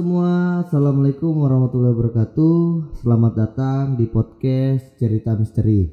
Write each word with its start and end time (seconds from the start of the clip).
semua, 0.00 0.64
Assalamualaikum 0.64 1.44
warahmatullahi 1.44 1.92
wabarakatuh. 1.92 2.56
Selamat 3.04 3.36
datang 3.36 4.00
di 4.00 4.08
podcast 4.08 4.96
Cerita 4.96 5.36
Misteri. 5.36 5.92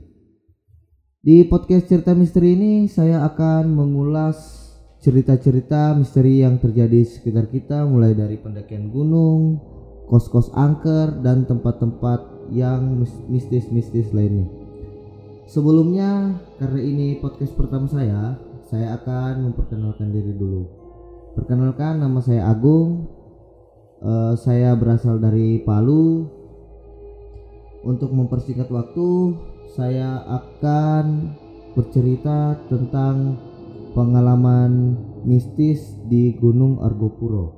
Di 1.19 1.43
podcast 1.43 1.91
Cerita 1.91 2.15
Misteri 2.15 2.55
ini 2.55 2.73
saya 2.87 3.27
akan 3.27 3.67
mengulas 3.67 4.63
cerita-cerita 5.03 5.91
misteri 5.99 6.39
yang 6.39 6.55
terjadi 6.55 7.03
di 7.03 7.03
sekitar 7.03 7.51
kita 7.51 7.83
Mulai 7.83 8.15
dari 8.15 8.39
pendakian 8.39 8.95
gunung, 8.95 9.59
kos-kos 10.07 10.55
angker, 10.55 11.19
dan 11.19 11.43
tempat-tempat 11.43 12.47
yang 12.55 13.03
mistis-mistis 13.27 14.15
lainnya. 14.15 14.47
Sebelumnya, 15.51 16.31
karena 16.63 16.79
ini 16.79 17.19
podcast 17.19 17.51
pertama 17.59 17.91
saya 17.91 18.39
Saya 18.71 19.03
akan 19.03 19.51
memperkenalkan 19.51 20.15
diri 20.15 20.31
dulu. 20.31 20.63
Perkenalkan 21.35 21.99
nama 21.99 22.23
saya 22.23 22.47
Agung 22.47 23.16
uh, 24.01 24.33
saya 24.37 24.73
berasal 24.77 25.21
dari 25.21 25.61
Palu. 25.61 26.27
Untuk 27.87 28.11
mempersingkat 28.11 28.67
waktu, 28.67 29.37
saya 29.71 30.19
akan 30.27 31.31
bercerita 31.77 32.57
tentang 32.67 33.37
pengalaman 33.95 34.97
mistis 35.23 35.95
di 36.09 36.35
Gunung 36.35 36.83
Argopuro. 36.83 37.53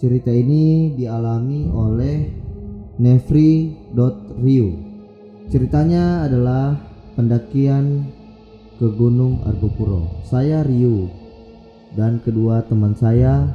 Cerita 0.00 0.32
ini 0.32 0.94
dialami 0.96 1.68
oleh 1.68 2.16
Nefri.Ryu. 2.96 4.68
Ceritanya 5.52 6.24
adalah 6.24 6.80
pendakian 7.12 8.08
ke 8.80 8.88
Gunung 8.98 9.44
Argopuro. 9.44 10.22
Saya 10.24 10.64
Ryu 10.64 11.06
dan 11.92 12.18
kedua 12.24 12.64
teman 12.64 12.96
saya 12.96 13.46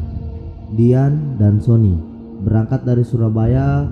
Dian 0.75 1.39
dan 1.39 1.63
Sony 1.63 1.95
berangkat 2.43 2.83
dari 2.83 3.07
Surabaya 3.07 3.87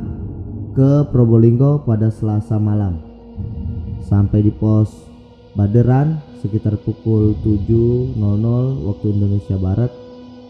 ke 0.76 1.08
Probolinggo 1.08 1.88
pada 1.88 2.12
Selasa 2.12 2.60
malam. 2.60 3.00
Sampai 4.04 4.44
di 4.44 4.52
pos 4.52 4.92
Baderan 5.56 6.20
sekitar 6.44 6.76
pukul 6.84 7.32
7.00 7.40 8.20
waktu 8.84 9.06
Indonesia 9.08 9.56
Barat 9.56 9.88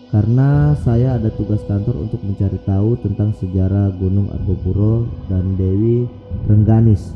karena 0.09 0.73
saya 0.81 1.13
ada 1.13 1.29
tugas 1.29 1.61
kantor 1.69 2.09
untuk 2.09 2.25
mencari 2.25 2.57
tahu 2.65 2.97
tentang 3.05 3.29
sejarah 3.37 3.93
Gunung 3.93 4.33
Argopuro 4.33 5.05
dan 5.29 5.53
Dewi 5.61 6.09
Rengganis. 6.49 7.13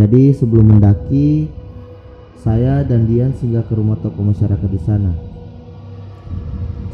Jadi 0.00 0.32
sebelum 0.32 0.76
mendaki, 0.76 1.48
saya 2.40 2.80
dan 2.88 3.04
Dian 3.04 3.36
singgah 3.36 3.64
ke 3.68 3.76
rumah 3.76 4.00
tokoh 4.00 4.32
masyarakat 4.32 4.70
di 4.72 4.80
sana. 4.80 5.12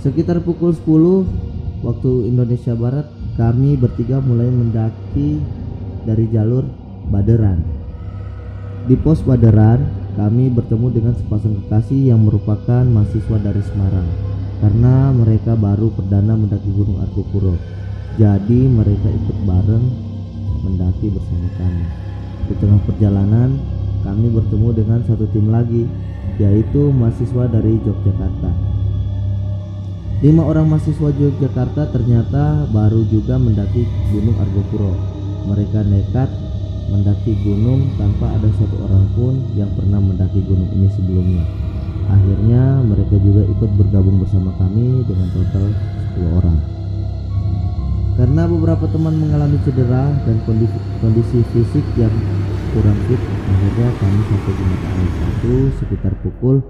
Sekitar 0.02 0.42
pukul 0.42 0.74
10 0.74 1.51
waktu 1.82 2.30
Indonesia 2.30 2.72
Barat 2.78 3.06
kami 3.34 3.74
bertiga 3.76 4.22
mulai 4.22 4.48
mendaki 4.48 5.42
dari 6.06 6.30
jalur 6.30 6.66
Baderan. 7.10 7.62
Di 8.86 8.98
pos 8.98 9.22
Baderan, 9.22 9.82
kami 10.18 10.50
bertemu 10.50 10.86
dengan 10.90 11.14
sepasang 11.14 11.58
kekasih 11.64 12.14
yang 12.14 12.22
merupakan 12.26 12.82
mahasiswa 12.86 13.38
dari 13.38 13.62
Semarang 13.66 14.08
karena 14.62 15.10
mereka 15.10 15.58
baru 15.58 15.90
perdana 15.90 16.38
mendaki 16.38 16.70
Gunung 16.70 17.02
Argopuro. 17.02 17.58
Jadi 18.14 18.70
mereka 18.70 19.10
ikut 19.10 19.38
bareng 19.42 19.84
mendaki 20.62 21.10
bersama 21.10 21.50
kami. 21.58 21.84
Di 22.46 22.54
tengah 22.62 22.80
perjalanan, 22.86 23.58
kami 24.06 24.30
bertemu 24.30 24.68
dengan 24.74 25.00
satu 25.06 25.26
tim 25.34 25.50
lagi, 25.50 25.88
yaitu 26.38 26.94
mahasiswa 26.94 27.50
dari 27.50 27.78
Yogyakarta. 27.82 28.71
Lima 30.22 30.46
orang 30.46 30.70
mahasiswa 30.70 31.10
Yogyakarta 31.18 31.90
ternyata 31.90 32.70
baru 32.70 33.02
juga 33.10 33.42
mendaki 33.42 33.82
Gunung 34.14 34.38
Argopuro. 34.38 34.94
Mereka 35.50 35.82
nekat 35.82 36.30
mendaki 36.86 37.34
gunung 37.42 37.90
tanpa 37.98 38.30
ada 38.30 38.46
satu 38.54 38.86
orang 38.86 39.02
pun 39.18 39.34
yang 39.58 39.66
pernah 39.74 39.98
mendaki 39.98 40.38
gunung 40.46 40.70
ini 40.78 40.86
sebelumnya. 40.94 41.42
Akhirnya 42.06 42.86
mereka 42.86 43.18
juga 43.18 43.42
ikut 43.50 43.70
bergabung 43.74 44.22
bersama 44.22 44.54
kami 44.62 45.02
dengan 45.10 45.26
total 45.34 45.66
10 46.14 46.38
orang. 46.38 46.58
Karena 48.14 48.42
beberapa 48.46 48.86
teman 48.94 49.18
mengalami 49.18 49.58
cedera 49.66 50.06
dan 50.22 50.38
kondisi, 50.46 50.78
kondisi 51.02 51.42
fisik 51.50 51.82
yang 51.98 52.14
kurang 52.70 52.98
fit, 53.10 53.18
akhirnya 53.50 53.88
kami 53.98 54.20
sampai 54.30 54.52
di 54.54 54.64
mata 54.70 54.86
air 54.86 55.10
satu 55.18 55.54
sekitar 55.82 56.14
pukul 56.22 56.62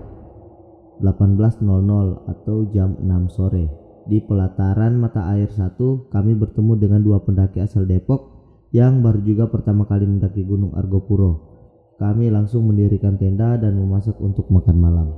18.00 1.03 2.31
atau 2.31 2.57
jam 2.71 2.95
6 2.97 3.35
sore. 3.35 3.67
Di 4.07 4.23
pelataran 4.23 4.99
mata 4.99 5.27
air 5.35 5.51
satu, 5.51 6.07
kami 6.11 6.35
bertemu 6.39 6.79
dengan 6.79 7.01
dua 7.03 7.23
pendaki 7.23 7.63
asal 7.63 7.87
Depok 7.87 8.31
yang 8.73 9.05
baru 9.05 9.21
juga 9.21 9.51
pertama 9.53 9.85
kali 9.85 10.09
mendaki 10.09 10.47
Gunung 10.47 10.73
Argopuro. 10.79 11.53
Kami 12.01 12.33
langsung 12.33 12.67
mendirikan 12.67 13.21
tenda 13.21 13.55
dan 13.61 13.79
memasak 13.79 14.17
untuk 14.19 14.49
makan 14.49 14.77
malam. 14.81 15.09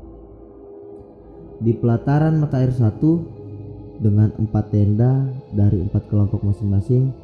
Di 1.63 1.73
pelataran 1.79 2.37
mata 2.43 2.61
air 2.61 2.75
satu, 2.75 3.25
dengan 4.03 4.35
empat 4.35 4.75
tenda 4.75 5.31
dari 5.55 5.81
empat 5.81 6.11
kelompok 6.11 6.43
masing-masing, 6.43 7.15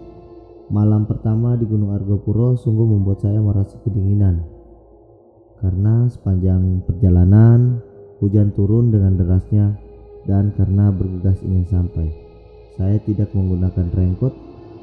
malam 0.70 1.04
pertama 1.04 1.59
di 1.59 1.66
Gunung 1.66 1.93
Argopuro 1.93 2.54
sungguh 2.54 2.87
membuat 2.87 3.20
saya 3.26 3.43
merasa 3.43 3.75
kedinginan. 3.82 4.41
Karena 5.60 6.09
sepanjang 6.09 6.87
perjalanan 6.88 7.84
Hujan 8.20 8.53
turun 8.53 8.92
dengan 8.92 9.16
derasnya 9.16 9.81
dan 10.28 10.53
karena 10.53 10.92
bergegas 10.92 11.41
ingin 11.41 11.64
sampai. 11.72 12.12
Saya 12.76 13.00
tidak 13.00 13.32
menggunakan 13.32 13.88
raincoat. 13.97 14.36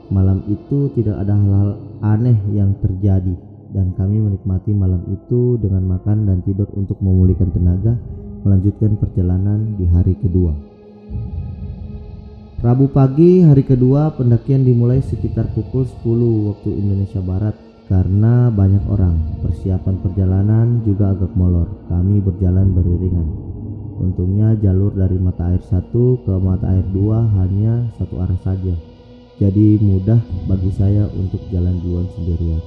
Malam 0.10 0.42
itu 0.50 0.90
tidak 0.98 1.22
ada 1.22 1.36
hal-hal 1.36 1.72
aneh 2.00 2.40
yang 2.56 2.74
terjadi 2.80 3.36
dan 3.76 3.92
kami 4.00 4.24
menikmati 4.24 4.72
malam 4.72 5.04
itu 5.12 5.60
dengan 5.60 5.84
makan 5.84 6.24
dan 6.24 6.40
tidur 6.48 6.72
untuk 6.80 6.96
memulihkan 7.04 7.52
tenaga 7.52 8.00
melanjutkan 8.48 8.96
perjalanan 8.96 9.76
di 9.76 9.84
hari 9.92 10.16
kedua. 10.16 10.56
Rabu 12.58 12.90
pagi 12.90 13.46
hari 13.46 13.62
kedua 13.62 14.16
pendakian 14.18 14.66
dimulai 14.66 15.04
sekitar 15.04 15.52
pukul 15.54 15.86
10 15.86 16.50
waktu 16.50 16.70
Indonesia 16.74 17.22
Barat 17.22 17.67
karena 17.88 18.52
banyak 18.52 18.84
orang, 18.92 19.16
persiapan 19.40 19.96
perjalanan 20.04 20.84
juga 20.84 21.16
agak 21.16 21.32
molor. 21.40 21.88
Kami 21.88 22.20
berjalan 22.20 22.76
beriringan. 22.76 23.28
Untungnya 23.98 24.60
jalur 24.60 24.92
dari 24.92 25.16
mata 25.16 25.56
air 25.56 25.64
satu 25.64 26.20
ke 26.22 26.36
mata 26.36 26.68
air 26.68 26.84
dua 26.92 27.24
hanya 27.40 27.88
satu 27.96 28.20
arah 28.20 28.36
saja. 28.44 28.76
Jadi 29.40 29.80
mudah 29.80 30.20
bagi 30.52 30.68
saya 30.76 31.08
untuk 31.16 31.40
jalan 31.48 31.80
duluan 31.80 32.12
sendirian. 32.12 32.60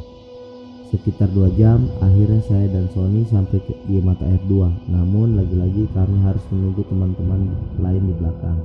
Sekitar 0.89 1.29
dua 1.31 1.53
jam, 1.55 1.87
akhirnya 2.03 2.43
saya 2.49 2.67
dan 2.67 2.89
Sony 2.91 3.23
sampai 3.29 3.63
ke, 3.63 3.77
di 3.87 4.01
mata 4.01 4.25
air 4.25 4.43
dua. 4.49 4.73
Namun 4.89 5.37
lagi-lagi 5.37 5.85
kami 5.93 6.19
harus 6.25 6.43
menunggu 6.49 6.83
teman-teman 6.89 7.47
lain 7.79 8.03
di 8.09 8.15
belakang. 8.17 8.59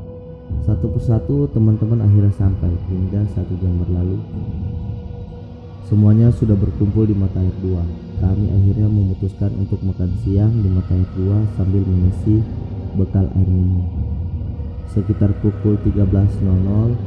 Satu 0.64 0.88
persatu 0.88 1.52
teman-teman 1.52 2.02
akhirnya 2.02 2.34
sampai 2.34 2.72
hingga 2.88 3.28
satu 3.36 3.54
jam 3.60 3.78
berlalu 3.78 4.18
Semuanya 5.86 6.34
sudah 6.34 6.58
berkumpul 6.58 7.06
di 7.06 7.14
mata 7.14 7.38
air 7.38 7.54
dua. 7.62 7.86
Kami 8.18 8.50
akhirnya 8.50 8.90
memutuskan 8.90 9.54
untuk 9.54 9.86
makan 9.86 10.10
siang 10.26 10.50
di 10.66 10.70
mata 10.74 10.98
air 10.98 11.06
dua 11.14 11.46
sambil 11.54 11.86
mengisi 11.86 12.42
bekal 12.98 13.30
air 13.38 13.46
minum. 13.46 13.86
Sekitar 14.90 15.30
pukul 15.46 15.78
13.00 15.86 16.42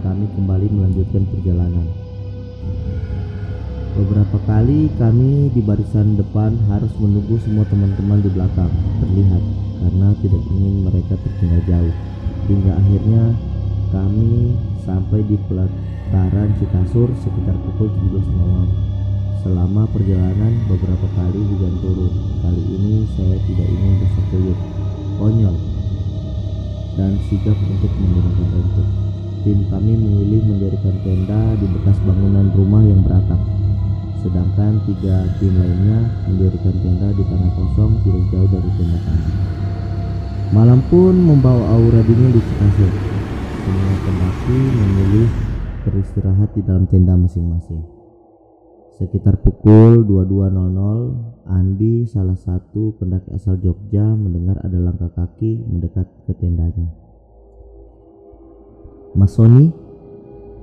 kami 0.07 0.25
kembali 0.31 0.67
melanjutkan 0.71 1.27
perjalanan. 1.27 1.91
Beberapa 3.99 4.39
kali 4.47 4.87
kami 4.95 5.51
di 5.51 5.59
barisan 5.59 6.15
depan 6.15 6.55
harus 6.71 6.95
menunggu 7.03 7.35
semua 7.43 7.67
teman-teman 7.67 8.23
di 8.23 8.31
belakang 8.31 8.71
terlihat 9.03 9.43
karena 9.83 10.09
tidak 10.23 10.43
ingin 10.55 10.87
mereka 10.87 11.19
tertinggal 11.19 11.63
jauh. 11.67 11.95
Hingga 12.47 12.73
akhirnya 12.79 13.23
kami 13.91 14.55
sampai 14.87 15.21
di 15.27 15.35
pelataran 16.09 16.51
Cikasur 16.57 17.09
sekitar 17.21 17.57
pukul 17.69 17.93
17.00. 18.17 19.45
Selama 19.45 19.87
perjalanan 19.93 20.53
beberapa 20.67 21.07
kali 21.15 21.41
hujan 21.41 21.75
turun. 21.79 22.13
Kali 22.43 22.63
ini 22.65 23.07
saya 23.15 23.37
tidak 23.47 23.69
ingin 23.69 24.09
kuyup, 24.33 24.59
konyol, 25.21 25.57
dan 26.99 27.17
sigap 27.31 27.55
untuk 27.55 27.93
menggunakan 27.97 28.47
raincoat. 28.51 28.89
Tim 29.47 29.59
kami 29.71 29.93
memilih 29.95 30.43
mendirikan 30.43 30.97
tenda 31.07 31.55
di 31.55 31.67
bekas 31.71 31.97
bangunan 32.03 32.51
rumah 32.53 32.83
yang 32.83 33.01
beratap. 33.07 33.39
Sedangkan 34.19 34.83
tiga 34.91 35.31
tim 35.39 35.55
lainnya 35.55 36.11
mendirikan 36.27 36.75
tenda 36.83 37.09
di 37.15 37.23
tanah 37.23 37.53
kosong 37.55 37.93
tidak 38.03 38.25
jauh 38.35 38.49
dari 38.51 38.71
tenda 38.75 38.99
kami. 39.07 39.33
Malam 40.51 40.81
pun 40.91 41.15
membawa 41.15 41.79
aura 41.79 42.03
dingin 42.03 42.35
di 42.35 42.41
Cikasur 42.43 43.09
semua 43.69 43.95
pendaki 44.01 44.59
memilih 44.81 45.29
beristirahat 45.89 46.53
di 46.53 46.61
dalam 46.61 46.85
tenda 46.85 47.17
masing-masing. 47.17 47.81
Sekitar 49.01 49.41
pukul 49.41 50.05
22.00, 50.05 51.49
Andi, 51.49 52.05
salah 52.05 52.37
satu 52.37 52.93
pendaki 53.01 53.33
asal 53.33 53.57
Jogja, 53.57 54.05
mendengar 54.05 54.61
ada 54.61 54.77
langkah 54.77 55.09
kaki 55.17 55.65
mendekat 55.65 56.05
ke 56.29 56.37
tendanya. 56.37 56.93
Mas 59.17 59.33
Sony, 59.33 59.73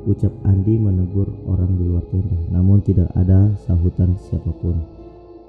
Ucap 0.06 0.30
Andi 0.46 0.78
menegur 0.78 1.26
orang 1.50 1.82
di 1.82 1.90
luar 1.90 2.06
tenda, 2.14 2.38
namun 2.54 2.86
tidak 2.86 3.10
ada 3.18 3.50
sahutan 3.66 4.14
siapa 4.30 4.54
pun. 4.62 4.78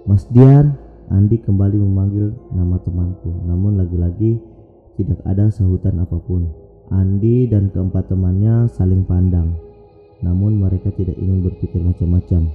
Mas 0.08 0.24
Dian, 0.32 0.72
Andi 1.12 1.36
kembali 1.36 1.76
memanggil 1.76 2.32
nama 2.56 2.80
temanku, 2.80 3.28
namun 3.44 3.76
lagi-lagi 3.76 4.40
tidak 4.96 5.20
ada 5.28 5.52
sahutan 5.52 6.00
apa 6.00 6.16
pun. 6.16 6.48
Andi 6.88 7.50
dan 7.50 7.68
keempat 7.68 8.08
temannya 8.08 8.70
saling 8.70 9.04
pandang, 9.04 9.65
namun 10.24 10.60
mereka 10.60 10.88
tidak 10.94 11.16
ingin 11.20 11.44
berpikir 11.44 11.80
macam-macam. 11.82 12.48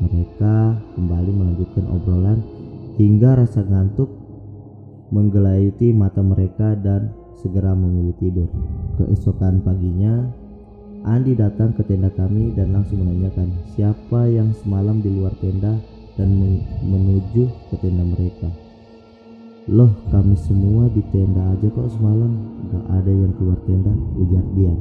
Mereka 0.00 0.56
kembali 0.96 1.30
melanjutkan 1.30 1.84
obrolan 1.92 2.40
hingga 2.96 3.44
rasa 3.44 3.62
ngantuk 3.64 4.08
menggelayuti 5.12 5.92
mata 5.92 6.24
mereka 6.24 6.72
dan 6.78 7.12
segera 7.40 7.76
memilih 7.76 8.16
tidur. 8.16 8.48
Keesokan 8.96 9.60
paginya, 9.60 10.32
Andi 11.02 11.34
datang 11.34 11.74
ke 11.74 11.82
tenda 11.82 12.14
kami 12.14 12.54
dan 12.54 12.70
langsung 12.70 13.02
menanyakan 13.02 13.50
siapa 13.74 14.30
yang 14.30 14.54
semalam 14.62 15.02
di 15.02 15.10
luar 15.10 15.34
tenda 15.42 15.74
dan 16.14 16.30
menuju 16.86 17.50
ke 17.68 17.74
tenda 17.82 18.06
mereka. 18.06 18.46
Loh 19.70 19.94
kami 20.10 20.34
semua 20.34 20.90
di 20.90 21.02
tenda 21.14 21.54
aja 21.54 21.70
kok 21.70 21.86
semalam 21.94 22.34
Gak 22.66 22.82
ada 22.98 23.12
yang 23.14 23.30
keluar 23.38 23.54
tenda 23.62 23.94
ujar 24.18 24.42
Dian 24.58 24.74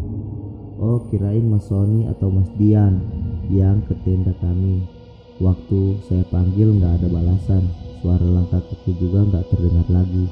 Oh 0.82 0.98
kirain 1.14 1.46
Mas 1.46 1.70
Sony 1.70 2.10
atau 2.10 2.34
Mas 2.34 2.50
Dian 2.58 2.98
yang 3.54 3.86
ke 3.86 3.94
tenda 4.02 4.34
kami. 4.42 4.82
Waktu 5.38 6.02
saya 6.10 6.26
panggil 6.34 6.74
gak 6.82 6.98
ada 6.98 7.08
balasan. 7.14 7.70
Suara 8.02 8.26
langkah 8.26 8.66
kaki 8.66 8.98
juga 8.98 9.22
gak 9.30 9.46
terdengar 9.54 9.86
lagi. 9.94 10.26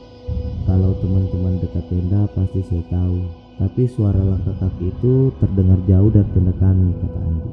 Kalau 0.65 0.97
teman-teman 1.05 1.61
dekat 1.61 1.85
tenda 1.93 2.25
pasti 2.33 2.65
saya 2.65 2.81
tahu. 2.89 3.29
Tapi 3.61 3.85
suara 3.93 4.17
langkah 4.25 4.57
kaki 4.57 4.89
itu 4.89 5.29
terdengar 5.37 5.77
jauh 5.85 6.09
dari 6.09 6.29
tenda 6.33 6.53
kami 6.57 6.97
kata 6.97 7.19
Andi. 7.29 7.51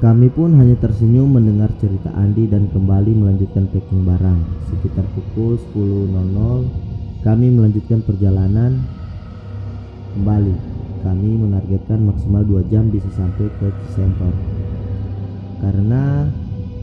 Kami 0.00 0.28
pun 0.32 0.56
hanya 0.56 0.76
tersenyum 0.80 1.36
mendengar 1.36 1.68
cerita 1.84 2.08
Andi 2.16 2.48
dan 2.48 2.72
kembali 2.72 3.12
melanjutkan 3.12 3.68
packing 3.68 4.08
barang. 4.08 4.40
Sekitar 4.72 5.04
pukul 5.12 5.60
10.00 5.76 7.20
kami 7.20 7.46
melanjutkan 7.52 8.00
perjalanan 8.08 8.80
kembali. 10.16 10.69
Kami 11.00 11.30
menargetkan 11.40 12.04
maksimal 12.04 12.44
2 12.44 12.68
jam 12.68 12.92
bisa 12.92 13.08
sampai 13.16 13.48
ke 13.56 13.68
Cisentor. 13.88 14.34
Karena 15.60 16.28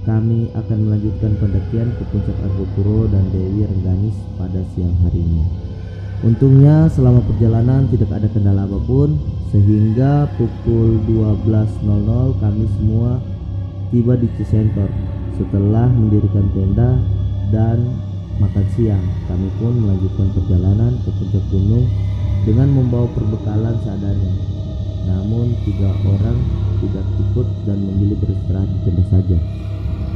kami 0.07 0.47
akan 0.55 0.77
melanjutkan 0.87 1.35
pendakian 1.37 1.91
ke 1.99 2.03
puncak 2.09 2.37
Argopuro 2.41 3.11
dan 3.11 3.27
Dewi 3.29 3.67
Rengganis 3.67 4.17
pada 4.39 4.63
siang 4.73 4.95
harinya. 5.03 5.45
Untungnya 6.25 6.89
selama 6.89 7.21
perjalanan 7.29 7.85
tidak 7.93 8.09
ada 8.09 8.25
kendala 8.33 8.65
apa 8.65 8.79
pun 8.89 9.21
sehingga 9.53 10.25
pukul 10.39 10.97
12.00 11.05 11.85
kami 12.41 12.65
semua 12.79 13.21
tiba 13.93 14.17
di 14.17 14.25
Cisentor 14.35 14.89
setelah 15.37 15.85
mendirikan 15.87 16.49
tenda 16.57 16.97
dan 17.53 17.85
makan 18.41 18.65
siang 18.73 19.05
kami 19.29 19.47
pun 19.61 19.77
melanjutkan 19.77 20.27
perjalanan 20.33 20.97
ke 21.05 21.09
puncak 21.21 21.45
gunung 21.53 21.85
dengan 22.47 22.71
membawa 22.71 23.11
perbekalan 23.11 23.75
seadanya 23.83 24.31
namun 25.03 25.51
tiga 25.67 25.91
orang 26.07 26.39
tidak 26.79 27.03
ikut 27.19 27.47
dan 27.67 27.77
memilih 27.83 28.15
beristirahat 28.23 28.71
di 28.71 28.79
tenda 28.87 29.03
saja 29.11 29.37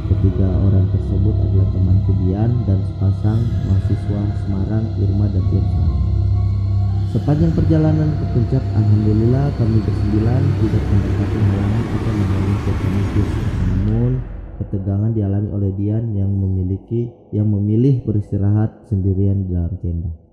ketiga 0.07 0.47
orang 0.63 0.87
tersebut 0.95 1.35
adalah 1.43 1.67
temanku 1.75 2.11
Dian 2.23 2.51
dan 2.63 2.79
sepasang 2.87 3.39
mahasiswa 3.67 4.21
Semarang 4.47 4.85
Irma 4.95 5.27
dan 5.27 5.43
Irfan 5.51 5.91
Sepanjang 7.11 7.51
perjalanan 7.51 8.07
ke 8.07 8.25
puncak, 8.31 8.63
Alhamdulillah 8.71 9.51
kami 9.59 9.83
bersembilan 9.83 10.41
tidak 10.63 10.83
mendapati 10.87 11.39
halangan 11.43 11.83
atau 11.91 12.13
mengalami 12.15 12.55
khusus. 12.63 13.29
Namun 13.67 14.11
ketegangan 14.63 15.11
dialami 15.11 15.49
oleh 15.51 15.71
Dian 15.75 16.15
yang 16.15 16.31
memiliki 16.31 17.11
yang 17.35 17.51
memilih 17.51 17.99
beristirahat 18.07 18.87
sendirian 18.87 19.43
di 19.43 19.51
dalam 19.51 19.75
tenda. 19.83 20.30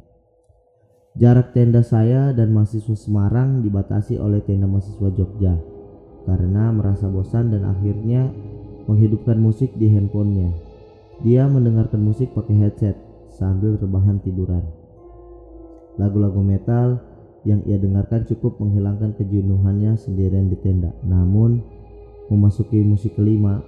Jarak 1.18 1.50
tenda 1.50 1.82
saya 1.82 2.30
dan 2.30 2.54
mahasiswa 2.54 2.94
Semarang 2.94 3.58
dibatasi 3.66 4.22
oleh 4.22 4.38
tenda 4.38 4.70
mahasiswa 4.70 5.10
Jogja 5.18 5.58
karena 6.30 6.70
merasa 6.70 7.10
bosan 7.10 7.50
dan 7.50 7.66
akhirnya 7.66 8.30
menghidupkan 8.86 9.34
musik 9.34 9.74
di 9.74 9.90
handphonenya. 9.90 10.54
Dia 11.26 11.50
mendengarkan 11.50 11.98
musik 11.98 12.30
pakai 12.38 12.54
headset 12.62 12.94
sambil 13.34 13.74
rebahan 13.82 14.22
tiduran. 14.22 14.62
Lagu-lagu 15.98 16.38
metal 16.38 17.02
yang 17.42 17.66
ia 17.66 17.82
dengarkan 17.82 18.22
cukup 18.22 18.62
menghilangkan 18.62 19.18
kejenuhannya 19.18 19.98
sendirian 19.98 20.46
di 20.46 20.56
tenda. 20.62 20.94
Namun, 21.02 21.58
memasuki 22.30 22.78
musik 22.86 23.18
kelima, 23.18 23.58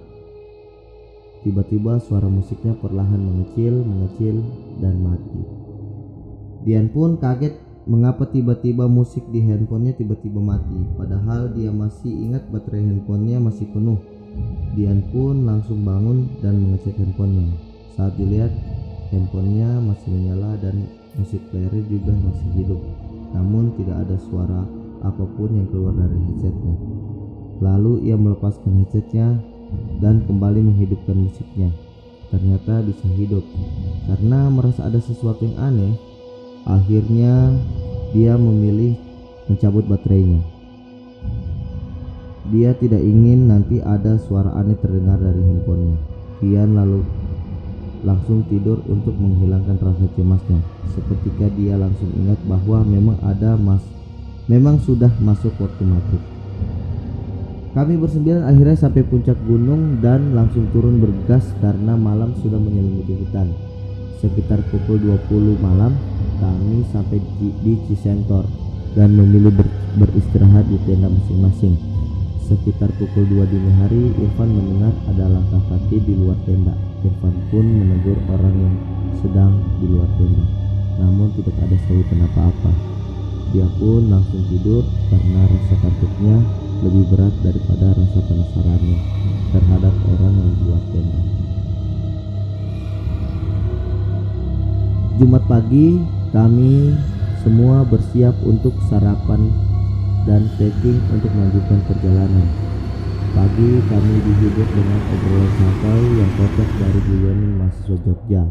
tiba-tiba 1.43 1.99
suara 1.99 2.31
musiknya 2.31 2.79
perlahan 2.79 3.19
mengecil, 3.19 3.83
mengecil, 3.83 4.39
dan 4.79 4.95
mati. 5.03 5.60
Dian 6.61 6.87
pun 6.89 7.17
kaget 7.17 7.57
mengapa 7.89 8.29
tiba-tiba 8.29 8.85
musik 8.85 9.25
di 9.33 9.41
handphonenya 9.41 9.97
tiba-tiba 9.97 10.37
mati. 10.37 10.77
Padahal 10.95 11.49
dia 11.53 11.73
masih 11.73 12.13
ingat 12.13 12.45
baterai 12.53 12.85
handphonenya 12.85 13.41
masih 13.41 13.65
penuh. 13.73 13.97
Dian 14.77 15.01
pun 15.11 15.43
langsung 15.43 15.81
bangun 15.81 16.29
dan 16.39 16.61
mengecek 16.61 16.95
handphonenya. 16.95 17.51
Saat 17.97 18.15
dilihat, 18.15 18.53
handphonenya 19.11 19.83
masih 19.83 20.07
menyala 20.07 20.55
dan 20.63 20.87
musik 21.19 21.43
player 21.51 21.71
juga 21.91 22.15
masih 22.15 22.49
hidup 22.55 22.79
namun 23.31 23.75
tidak 23.79 24.07
ada 24.07 24.15
suara 24.27 24.61
apa 25.03 25.23
pun 25.35 25.49
yang 25.51 25.67
keluar 25.71 25.95
dari 25.95 26.19
headsetnya 26.31 26.75
lalu 27.59 28.07
ia 28.07 28.15
melepaskan 28.15 28.83
headsetnya 28.83 29.39
dan 29.99 30.23
kembali 30.27 30.63
menghidupkan 30.63 31.15
musiknya 31.15 31.71
ternyata 32.31 32.79
bisa 32.83 33.07
hidup 33.19 33.43
karena 34.07 34.47
merasa 34.47 34.87
ada 34.87 34.99
sesuatu 35.03 35.43
yang 35.43 35.57
aneh 35.59 35.93
akhirnya 36.67 37.55
dia 38.11 38.35
memilih 38.35 38.97
mencabut 39.49 39.85
baterainya 39.87 40.43
dia 42.51 42.75
tidak 42.75 42.99
ingin 42.99 43.47
nanti 43.47 43.79
ada 43.79 44.19
suara 44.19 44.51
aneh 44.59 44.75
terdengar 44.81 45.17
dari 45.21 45.39
handphonenya 45.39 45.97
Kian 46.41 46.73
lalu 46.73 47.05
langsung 48.01 48.41
tidur 48.49 48.81
untuk 48.89 49.13
menghilangkan 49.13 49.77
rasa 49.77 50.05
cemasnya. 50.17 50.57
Seketika 50.89 51.53
dia 51.53 51.77
langsung 51.77 52.09
ingat 52.17 52.41
bahwa 52.49 52.81
memang 52.81 53.17
ada 53.21 53.53
mas 53.55 53.85
memang 54.49 54.81
sudah 54.81 55.13
masuk 55.21 55.53
waktu 55.61 55.85
maghrib. 55.85 56.23
Kami 57.71 57.95
bersembilan 57.95 58.43
akhirnya 58.51 58.75
sampai 58.75 59.05
puncak 59.07 59.37
gunung 59.47 60.03
dan 60.03 60.35
langsung 60.35 60.67
turun 60.75 60.99
bergegas 60.99 61.45
karena 61.63 61.95
malam 61.95 62.35
sudah 62.43 62.59
menyelimuti 62.59 63.15
hutan. 63.15 63.53
Sekitar 64.19 64.59
pukul 64.73 64.99
20 64.99 65.61
malam 65.63 65.95
kami 66.41 66.81
sampai 66.89 67.21
di, 67.37 67.53
di 67.61 67.73
Cisentor 67.85 68.49
dan 68.97 69.13
memilih 69.13 69.53
ber, 69.53 69.69
beristirahat 70.01 70.65
di 70.67 70.81
tenda 70.89 71.07
masing-masing. 71.07 71.77
Sekitar 72.49 72.91
pukul 72.99 73.23
2 73.29 73.47
dini 73.47 73.71
hari, 73.79 74.11
Irfan 74.19 74.51
mendengar 74.51 74.91
ada 75.07 75.29
langkah 75.29 75.61
kaki 75.71 76.03
di 76.03 76.17
luar 76.17 76.35
tenda. 76.43 76.75
Irfan 77.05 77.31
pun 77.47 77.63
menegur 77.63 78.19
orang 78.27 78.55
yang 78.57 78.75
sedang 79.23 79.53
di 79.79 79.87
luar 79.87 80.09
tenda, 80.19 80.43
namun 80.99 81.31
tidak 81.37 81.55
ada 81.61 81.77
sahutan 81.87 82.25
apa-apa. 82.27 82.71
Dia 83.55 83.67
pun 83.79 84.11
langsung 84.11 84.43
tidur 84.51 84.83
karena 85.07 85.47
rasa 85.47 85.75
takutnya 85.79 86.35
lebih 86.81 87.03
berat 87.13 87.35
daripada 87.45 87.93
rasa 87.93 88.19
penasarannya 88.25 88.99
terhadap 89.51 89.93
orang 90.07 90.33
yang 90.35 90.51
di 90.51 90.61
luar 90.67 90.83
tenda. 90.91 91.19
Jumat 95.21 95.43
pagi, 95.45 95.87
kami 96.31 96.95
semua 97.43 97.83
bersiap 97.83 98.31
untuk 98.47 98.71
sarapan 98.87 99.51
dan 100.23 100.47
packing 100.55 100.99
untuk 101.11 101.31
melanjutkan 101.35 101.79
perjalanan. 101.91 102.47
Pagi 103.31 103.79
kami 103.87 104.15
dihibur 104.27 104.67
dengan 104.75 104.99
obrolan 105.11 105.51
santai 105.55 106.03
yang 106.19 106.31
kocak 106.35 106.69
dari 106.79 106.99
guyonan 107.07 107.51
mahasiswa 107.59 107.97
Jogja. 108.03 108.43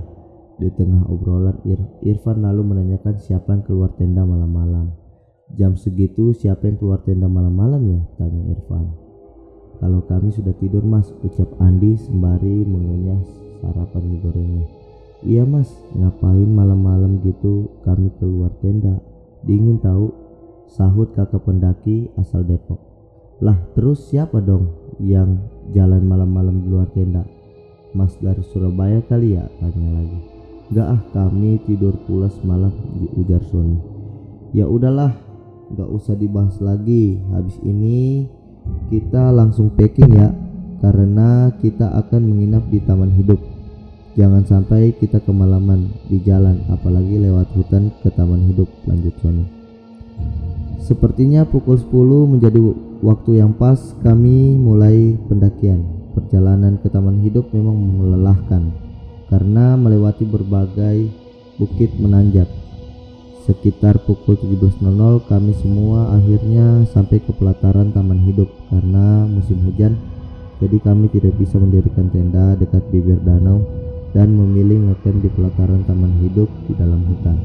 Di 0.61 0.69
tengah 0.77 1.09
obrolan 1.09 1.57
Ir 1.65 1.81
Irfan 2.05 2.45
lalu 2.45 2.65
menanyakan 2.69 3.17
siapa 3.17 3.57
yang 3.57 3.65
keluar 3.65 3.97
tenda 3.97 4.29
malam-malam. 4.29 4.93
Jam 5.57 5.73
segitu 5.77 6.37
siapa 6.37 6.69
yang 6.69 6.77
keluar 6.77 7.01
tenda 7.05 7.29
malam-malam 7.29 7.81
ya? 7.89 8.01
Tanya 8.21 8.45
Irfan. 8.53 8.93
Kalau 9.81 10.05
kami 10.05 10.29
sudah 10.29 10.53
tidur 10.61 10.85
mas, 10.85 11.09
ucap 11.25 11.49
Andi 11.65 11.97
sembari 11.97 12.61
mengunyah 12.69 13.21
sarapan 13.65 14.21
gorengnya. 14.21 14.80
Iya 15.21 15.45
mas, 15.45 15.69
ngapain 15.93 16.49
malam-malam 16.49 17.21
gitu 17.21 17.69
kami 17.85 18.09
keluar 18.17 18.53
tenda? 18.65 18.97
Dingin 19.45 19.77
tahu, 19.81 20.13
sahut 20.69 21.13
kakak 21.13 21.45
pendaki 21.45 22.09
asal 22.17 22.41
Depok. 22.41 22.81
Lah 23.45 23.57
terus 23.77 24.09
siapa 24.09 24.41
dong 24.41 24.97
yang 25.01 25.41
jalan 25.77 26.05
malam-malam 26.09 26.65
di 26.65 26.69
luar 26.69 26.89
tenda? 26.97 27.25
Mas 27.93 28.17
dari 28.21 28.41
Surabaya 28.49 29.05
kali 29.05 29.37
ya? 29.37 29.45
Tanya 29.61 30.01
lagi. 30.01 30.19
Gak 30.71 30.89
ah 30.89 31.03
kami 31.13 31.59
tidur 31.67 31.99
pulas 32.07 32.33
malam 32.47 32.73
di 32.97 33.11
ujar 33.19 33.43
Sony. 33.51 33.77
Ya 34.55 34.71
udahlah 34.71 35.31
Gak 35.71 35.87
usah 35.87 36.19
dibahas 36.19 36.59
lagi. 36.59 37.15
Habis 37.31 37.55
ini 37.63 38.27
kita 38.91 39.31
langsung 39.31 39.71
packing 39.71 40.11
ya, 40.19 40.35
karena 40.83 41.55
kita 41.63 41.95
akan 41.95 42.23
menginap 42.27 42.67
di 42.67 42.83
taman 42.83 43.15
hidup. 43.15 43.39
Jangan 44.19 44.43
sampai 44.43 44.91
kita 44.99 45.23
kemalaman 45.23 45.87
di 46.11 46.19
jalan, 46.27 46.67
apalagi 46.67 47.15
lewat 47.15 47.47
hutan 47.55 47.95
ke 48.03 48.11
taman 48.11 48.43
hidup. 48.51 48.67
Lanjut 48.91 49.15
Sony. 49.23 49.47
Sepertinya 50.83 51.47
pukul 51.47 51.79
10 51.79 52.27
menjadi 52.27 52.59
waktu 53.07 53.39
yang 53.39 53.55
pas 53.55 53.79
kami 54.03 54.59
mulai 54.59 55.15
pendakian. 55.31 55.87
Perjalanan 56.11 56.83
ke 56.83 56.91
taman 56.91 57.23
hidup 57.23 57.55
memang 57.55 57.79
melelahkan 57.79 58.75
karena 59.31 59.79
melewati 59.79 60.27
berbagai 60.27 61.07
bukit 61.55 61.95
menanjak. 61.95 62.51
Sekitar 63.47 64.03
pukul 64.03 64.35
17.00 64.35 64.83
kami 65.31 65.55
semua 65.55 66.19
akhirnya 66.19 66.83
sampai 66.91 67.23
ke 67.23 67.31
pelataran 67.31 67.95
taman 67.95 68.27
hidup 68.27 68.51
karena 68.75 69.23
musim 69.31 69.63
hujan 69.71 69.95
jadi 70.61 70.77
kami 70.83 71.09
tidak 71.09 71.35
bisa 71.41 71.57
mendirikan 71.57 72.13
tenda 72.13 72.53
dekat 72.53 72.85
bibir 72.93 73.17
danau 73.25 73.65
dan 74.11 74.35
memilih 74.35 74.91
ngecamp 74.91 75.23
di 75.23 75.31
pelataran 75.31 75.87
taman 75.87 76.13
hidup 76.27 76.51
di 76.67 76.75
dalam 76.75 77.01
hutan. 77.07 77.39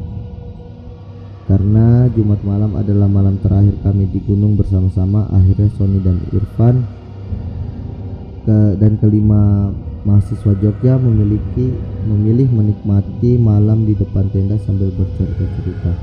Karena 1.46 2.10
Jumat 2.10 2.42
malam 2.42 2.74
adalah 2.74 3.06
malam 3.06 3.38
terakhir 3.38 3.78
kami 3.86 4.10
di 4.10 4.18
gunung 4.26 4.58
bersama-sama, 4.58 5.30
akhirnya 5.30 5.70
Sony 5.78 6.02
dan 6.02 6.18
Irfan 6.34 6.82
ke, 8.50 8.82
dan 8.82 8.98
kelima 8.98 9.70
mahasiswa 10.06 10.54
Jogja 10.58 10.98
memiliki 10.98 11.70
memilih 12.10 12.50
menikmati 12.50 13.38
malam 13.38 13.86
di 13.86 13.94
depan 13.94 14.26
tenda 14.34 14.58
sambil 14.66 14.90
bercerita-cerita. 14.98 15.94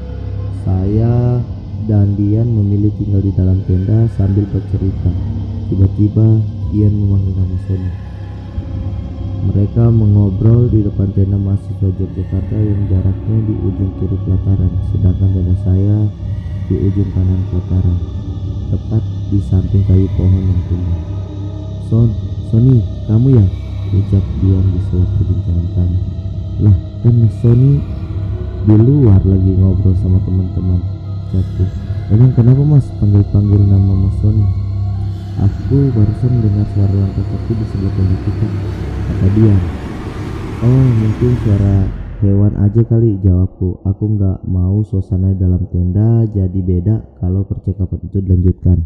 Saya 0.63 1.43
dan 1.91 2.15
Dian 2.15 2.47
memilih 2.47 2.95
tinggal 2.95 3.23
di 3.27 3.35
dalam 3.35 3.59
tenda 3.67 4.07
sambil 4.15 4.47
bercerita. 4.47 5.11
Tiba-tiba 5.67 6.39
Dian 6.71 6.95
memanggil 6.95 7.35
nama 7.35 7.57
Sony. 7.67 8.12
Mereka 9.43 9.91
mengobrol 9.91 10.71
di 10.71 10.87
depan 10.87 11.11
tenda 11.19 11.35
mahasiswa 11.35 11.91
Yogyakarta 11.91 12.55
yang 12.63 12.87
jaraknya 12.87 13.37
di 13.43 13.55
ujung 13.59 13.91
kiri 13.99 14.15
pelataran, 14.23 14.71
sedangkan 14.95 15.29
tenda 15.35 15.55
saya 15.67 15.99
di 16.71 16.79
ujung 16.79 17.11
kanan 17.11 17.43
pelataran, 17.51 17.99
tepat 18.71 19.03
di 19.35 19.43
samping 19.43 19.83
kayu 19.91 20.07
pohon 20.15 20.47
yang 20.47 20.63
tumbuh. 20.71 20.99
Son, 21.91 22.09
Sony, 22.55 22.87
kamu 23.11 23.35
ya? 23.35 23.47
Ucap 23.93 24.25
Dian 24.39 24.63
di 24.63 24.81
sela 24.87 25.05
perbincangan 25.11 25.67
kami. 25.75 25.99
Lah, 26.63 26.77
kan 27.03 27.15
Mas 27.19 27.35
Sony 27.43 27.83
di 28.63 28.77
luar 28.79 29.27
lagi 29.27 29.53
ngobrol 29.59 29.99
sama 29.99 30.23
teman-teman. 30.23 30.79
Ucapku. 31.29 31.67
Emang 32.15 32.31
kenapa 32.39 32.63
Mas 32.63 32.87
panggil-panggil 32.95 33.59
nama 33.59 34.07
Mas 34.07 34.15
Sony? 34.23 34.47
Aku 35.43 35.91
barusan 35.91 36.31
mendengar 36.31 36.69
suara 36.71 36.95
langkah 36.95 37.27
kaki 37.27 37.53
di 37.59 37.65
sebelah 37.75 37.91
kita 38.23 38.47
kata 39.09 39.29
dia 39.35 39.57
oh 40.63 40.87
mungkin 40.95 41.33
suara 41.43 42.03
hewan 42.23 42.55
aja 42.63 42.87
kali 42.87 43.19
jawabku. 43.19 43.83
Aku 43.83 44.05
nggak 44.15 44.47
mau 44.47 44.81
suasana 44.87 45.35
dalam 45.35 45.67
tenda 45.69 46.25
jadi 46.31 46.61
beda 46.63 47.19
kalau 47.19 47.43
percakapan 47.45 47.99
itu 48.07 48.23
dilanjutkan. 48.23 48.79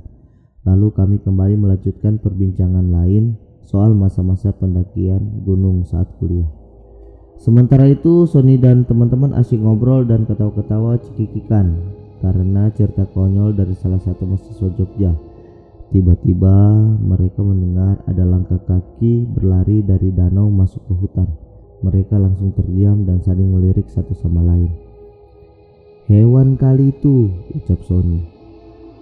Lalu 0.66 0.88
kami 0.96 1.16
kembali 1.22 1.54
melanjutkan 1.60 2.18
perbincangan 2.18 2.90
lain 2.90 3.38
soal 3.68 3.94
masa-masa 3.94 4.50
pendakian 4.56 5.44
gunung 5.44 5.86
saat 5.86 6.10
kuliah. 6.18 6.48
Sementara 7.36 7.84
itu 7.86 8.24
Sony 8.24 8.56
dan 8.56 8.88
teman-teman 8.88 9.36
asyik 9.36 9.60
ngobrol 9.60 10.08
dan 10.08 10.24
ketawa-ketawa 10.24 10.96
cekikikan 11.04 11.76
karena 12.24 12.72
cerita 12.72 13.04
konyol 13.12 13.52
dari 13.52 13.76
salah 13.76 14.00
satu 14.00 14.24
mahasiswa 14.24 14.72
Jogja 14.72 15.12
Tiba-tiba 15.94 16.82
mereka 16.98 17.46
mendengar 17.46 18.02
ada 18.10 18.26
langkah 18.26 18.58
kaki 18.58 19.22
berlari 19.30 19.86
dari 19.86 20.10
danau 20.10 20.50
masuk 20.50 20.82
ke 20.90 20.94
hutan. 20.98 21.28
Mereka 21.86 22.18
langsung 22.18 22.50
terdiam 22.56 23.06
dan 23.06 23.22
saling 23.22 23.54
melirik 23.54 23.86
satu 23.86 24.10
sama 24.18 24.42
lain. 24.42 24.72
Hewan 26.10 26.58
kali 26.58 26.90
itu, 26.90 27.30
ucap 27.54 27.78
Sony. 27.86 28.22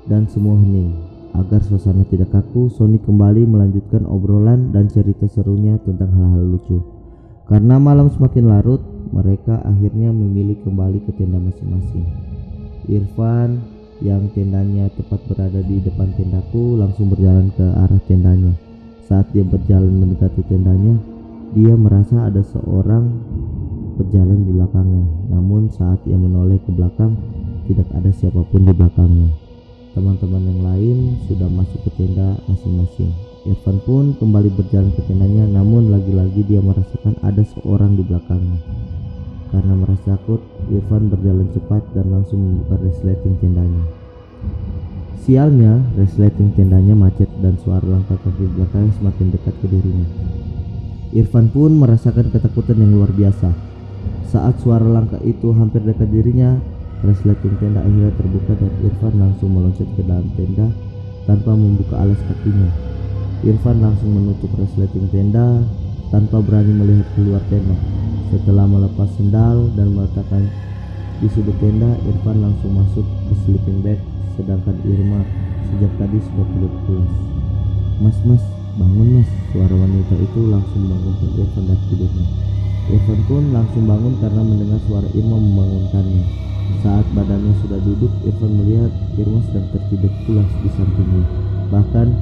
Dan 0.05 0.29
semua 0.29 0.61
hening. 0.61 0.93
Agar 1.35 1.65
suasana 1.65 2.05
tidak 2.07 2.31
kaku, 2.31 2.69
Sony 2.69 3.01
kembali 3.01 3.49
melanjutkan 3.49 4.05
obrolan 4.05 4.71
dan 4.71 4.87
cerita 4.87 5.25
serunya 5.27 5.81
tentang 5.83 6.13
hal-hal 6.13 6.45
lucu. 6.47 6.79
Karena 7.49 7.81
malam 7.81 8.13
semakin 8.13 8.45
larut, 8.49 8.81
mereka 9.13 9.61
akhirnya 9.65 10.13
memilih 10.13 10.61
kembali 10.65 11.03
ke 11.05 11.13
tenda 11.17 11.41
masing-masing. 11.41 12.07
Irfan 12.89 13.74
yang 14.03 14.27
tendanya 14.35 14.91
tepat 14.95 15.21
berada 15.31 15.61
di 15.63 15.79
depan 15.79 16.11
tendaku 16.19 16.75
langsung 16.81 17.13
berjalan 17.13 17.53
ke 17.55 17.63
arah 17.63 18.03
tendanya. 18.09 18.55
Saat 19.05 19.31
dia 19.37 19.45
berjalan 19.45 19.93
mendekati 19.93 20.43
tendanya, 20.49 20.97
dia 21.55 21.77
merasa 21.77 22.27
ada 22.27 22.43
seorang 22.43 23.13
berjalan 23.95 24.43
di 24.43 24.51
belakangnya. 24.51 25.07
Namun 25.31 25.71
saat 25.71 26.03
ia 26.09 26.19
menoleh 26.19 26.59
ke 26.65 26.75
belakang, 26.75 27.15
tidak 27.71 27.87
ada 27.95 28.11
siapa 28.11 28.43
pun 28.49 28.67
di 28.67 28.73
belakangnya. 28.75 29.31
Teman-teman 29.95 30.43
yang 30.43 30.61
lain 30.67 30.99
sudah 31.31 31.47
masuk 31.47 31.79
ke 31.87 31.91
tenda 31.95 32.35
masing-masing. 32.51 33.15
Irfan 33.47 33.79
pun 33.87 34.17
kembali 34.19 34.51
berjalan 34.57 34.91
ke 34.97 35.07
tendanya, 35.07 35.47
namun 35.47 35.93
lagi-lagi 35.93 36.43
dia 36.49 36.59
merasakan 36.59 37.15
ada 37.23 37.45
seorang 37.45 37.95
di 37.95 38.03
belakangnya. 38.03 38.59
Karena 39.55 39.71
merasa 39.79 40.19
takut, 40.19 40.43
Irfan 40.67 41.15
berjalan 41.15 41.47
cepat 41.55 41.87
dan 41.95 42.11
langsung 42.11 42.43
membuka 42.43 42.75
resleting 42.83 43.39
tendanya. 43.39 43.87
Sialnya, 45.23 45.79
resleting 45.95 46.59
tendanya 46.59 46.99
macet 46.99 47.31
dan 47.39 47.55
suara 47.63 47.87
langkah 47.87 48.19
kaki 48.19 48.51
belakang 48.51 48.91
semakin 48.99 49.31
dekat 49.31 49.55
ke 49.63 49.71
dirinya. 49.71 50.11
Irfan 51.15 51.55
pun 51.55 51.71
merasakan 51.79 52.35
ketakutan 52.35 52.83
yang 52.83 52.99
luar 52.99 53.15
biasa. 53.15 53.55
Saat 54.27 54.59
suara 54.59 54.83
langkah 54.83 55.23
itu 55.23 55.55
hampir 55.55 55.87
dekat 55.87 56.11
dirinya, 56.11 56.59
resleting 57.07 57.55
tenda 57.63 57.79
akhirnya 57.87 58.11
terbuka 58.19 58.59
dan 58.59 58.75
Irfan 58.83 59.15
langsung 59.23 59.55
meloncat 59.55 59.87
ke 59.95 60.03
dalam 60.03 60.27
tenda 60.35 60.67
tanpa 61.31 61.55
membuka 61.55 62.03
alas 62.03 62.19
kakinya. 62.27 62.75
Irfan 63.47 63.79
langsung 63.79 64.19
menutup 64.19 64.51
resleting 64.59 65.07
tenda 65.15 65.63
tanpa 66.15 66.39
berani 66.39 66.71
melihat 66.71 67.11
keluar 67.19 67.43
tenda. 67.51 67.75
Setelah 68.31 68.71
melepas 68.71 69.11
sendal 69.19 69.67
dan 69.75 69.99
meletakkan 69.99 70.47
di 71.19 71.27
sudut 71.27 71.59
tenda, 71.59 71.91
Irfan 72.07 72.39
langsung 72.39 72.71
masuk 72.71 73.03
ke 73.03 73.35
sleeping 73.43 73.83
bag, 73.83 73.99
sedangkan 74.39 74.79
Irma 74.87 75.27
sejak 75.75 75.91
tadi 75.99 76.23
sudah 76.23 76.47
tidur 76.55 76.71
pulas. 76.87 77.13
Mas, 77.99 78.19
mas, 78.23 78.45
bangun 78.79 79.19
mas, 79.19 79.29
suara 79.51 79.75
wanita 79.75 80.15
itu 80.15 80.41
langsung 80.47 80.87
membangunkan 80.87 81.31
Irfan 81.35 81.65
dari 81.67 81.83
tidurnya. 81.91 82.27
Irfan 82.95 83.21
pun 83.27 83.43
langsung 83.51 83.83
bangun 83.83 84.15
karena 84.23 84.43
mendengar 84.47 84.81
suara 84.87 85.09
Irma 85.19 85.35
membangunkannya. 85.35 86.25
Saat 86.87 87.11
badannya 87.11 87.59
sudah 87.67 87.83
duduk, 87.83 88.13
Irfan 88.23 88.55
melihat 88.55 88.95
Irma 89.19 89.43
sedang 89.51 89.67
tertidur 89.75 90.15
pulas 90.31 90.51
di 90.63 90.71
sampingnya, 90.79 91.27
bahkan 91.75 92.15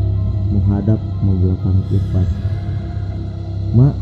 menghadap 0.48 0.96
membelakangi 1.20 1.84
Irfan. 1.92 2.28
Mak, 3.72 3.96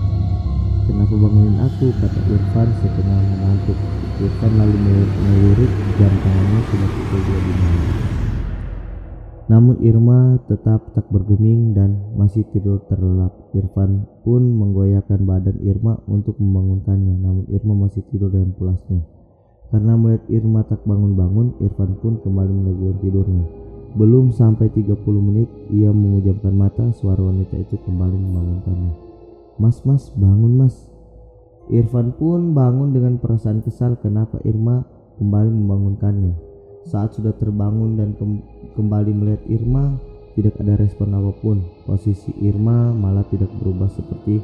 Kenapa 0.91 1.15
bangunin 1.15 1.55
aku? 1.62 1.87
Kata 2.03 2.21
Irfan 2.27 2.69
setengah 2.83 3.23
mengantuk. 3.23 3.79
Irfan 4.19 4.53
lalu 4.59 4.77
melirik 5.23 5.71
jam 5.95 6.11
tangannya 6.19 6.61
sudah 6.67 6.91
pukul 6.91 7.21
dua 7.31 7.41
dini. 7.47 7.79
Namun 9.47 9.79
Irma 9.87 10.43
tetap 10.50 10.91
tak 10.99 11.07
bergeming 11.15 11.79
dan 11.79 11.95
masih 12.19 12.43
tidur 12.50 12.83
terlelap. 12.91 13.31
Irfan 13.55 14.11
pun 14.27 14.43
menggoyahkan 14.43 15.23
badan 15.23 15.62
Irma 15.62 16.03
untuk 16.11 16.35
membangunkannya, 16.43 17.15
namun 17.23 17.47
Irma 17.55 17.87
masih 17.87 18.03
tidur 18.11 18.35
dengan 18.35 18.50
pulasnya. 18.59 19.07
Karena 19.71 19.95
melihat 19.95 20.27
Irma 20.27 20.67
tak 20.67 20.83
bangun-bangun, 20.83 21.62
Irfan 21.62 21.95
pun 22.03 22.19
kembali 22.19 22.50
melanjutkan 22.50 22.99
tidurnya. 23.07 23.47
Belum 23.95 24.35
sampai 24.35 24.75
30 24.75 24.99
menit, 25.23 25.47
ia 25.71 25.95
mengujamkan 25.95 26.55
mata, 26.55 26.91
suara 26.99 27.23
wanita 27.23 27.55
itu 27.55 27.79
kembali 27.79 28.19
membangunkannya. 28.19 29.10
Mas, 29.61 29.85
mas, 29.85 30.09
bangun 30.17 30.57
mas. 30.57 30.88
Irfan 31.69 32.17
pun 32.17 32.57
bangun 32.57 32.97
dengan 32.97 33.21
perasaan 33.21 33.61
kesal 33.61 34.00
kenapa 34.00 34.40
Irma 34.49 34.88
kembali 35.21 35.52
membangunkannya. 35.52 36.33
Saat 36.88 37.21
sudah 37.21 37.37
terbangun 37.37 38.00
dan 38.00 38.17
kembali 38.73 39.12
melihat 39.12 39.45
Irma, 39.52 40.00
tidak 40.33 40.57
ada 40.64 40.81
respon 40.81 41.12
apa 41.12 41.37
pun. 41.45 41.61
Posisi 41.85 42.33
Irma 42.40 42.97
malah 42.97 43.29
tidak 43.29 43.52
berubah 43.61 43.93
seperti 43.93 44.40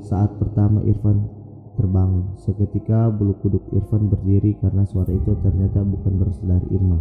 saat 0.00 0.32
pertama 0.40 0.80
Irfan 0.88 1.28
terbangun. 1.76 2.32
Seketika 2.40 3.12
bulu 3.12 3.36
kuduk 3.44 3.62
Irfan 3.76 4.08
berdiri 4.08 4.56
karena 4.56 4.88
suara 4.88 5.12
itu 5.12 5.36
ternyata 5.44 5.84
bukan 5.84 6.16
berasal 6.16 6.48
dari 6.48 6.68
Irma. 6.72 6.96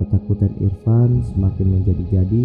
Ketakutan 0.00 0.56
Irfan 0.64 1.20
semakin 1.20 1.66
menjadi-jadi 1.78 2.44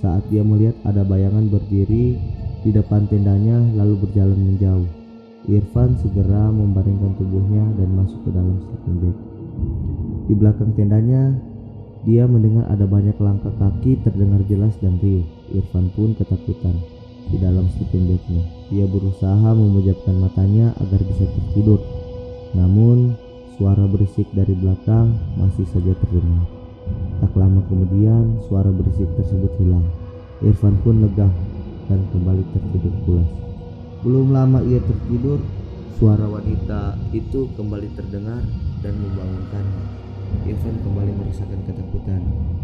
saat 0.00 0.24
dia 0.32 0.40
melihat 0.46 0.78
ada 0.86 1.02
bayangan 1.04 1.50
berdiri 1.50 2.16
di 2.62 2.70
depan 2.70 3.10
tendanya 3.10 3.58
lalu 3.74 4.06
berjalan 4.06 4.38
menjauh. 4.38 4.88
Irfan 5.50 5.98
segera 5.98 6.54
membaringkan 6.54 7.18
tubuhnya 7.18 7.66
dan 7.74 7.98
masuk 7.98 8.22
ke 8.22 8.30
dalam 8.30 8.62
sleeping 8.62 8.96
bag. 9.02 9.16
Di 10.30 10.34
belakang 10.38 10.70
tendanya, 10.78 11.34
dia 12.06 12.30
mendengar 12.30 12.70
ada 12.70 12.86
banyak 12.86 13.18
langkah 13.18 13.50
kaki 13.58 13.98
terdengar 14.06 14.38
jelas 14.46 14.78
dan 14.78 15.02
riuh. 15.02 15.26
Irfan 15.50 15.90
pun 15.98 16.14
ketakutan 16.14 16.78
di 17.26 17.42
dalam 17.42 17.66
sleeping 17.74 18.06
bagnya. 18.06 18.44
Dia 18.70 18.86
berusaha 18.86 19.50
memejamkan 19.50 20.16
matanya 20.22 20.70
agar 20.78 21.02
bisa 21.02 21.26
tertidur. 21.26 21.82
Namun, 22.54 23.18
suara 23.58 23.82
berisik 23.90 24.30
dari 24.30 24.54
belakang 24.54 25.18
masih 25.34 25.66
saja 25.66 25.90
terdengar. 25.98 26.61
Tak 27.22 27.32
lama 27.38 27.62
kemudian, 27.70 28.42
suara 28.50 28.68
berisik 28.68 29.06
tersebut 29.14 29.52
hilang. 29.62 29.86
Irfan 30.42 30.74
pun 30.82 31.06
lega 31.06 31.30
dan 31.86 32.02
kembali 32.10 32.42
tertidur 32.50 32.94
pulas. 33.06 33.30
Belum 34.02 34.34
lama 34.34 34.58
ia 34.66 34.82
tertidur, 34.82 35.38
suara 36.02 36.26
wanita 36.26 36.98
itu 37.14 37.46
kembali 37.54 37.94
terdengar 37.94 38.42
dan 38.82 38.94
membangunkannya. 38.98 39.84
Irfan 40.42 40.74
kembali 40.82 41.12
merasakan 41.14 41.60
ketakutan. 41.68 42.22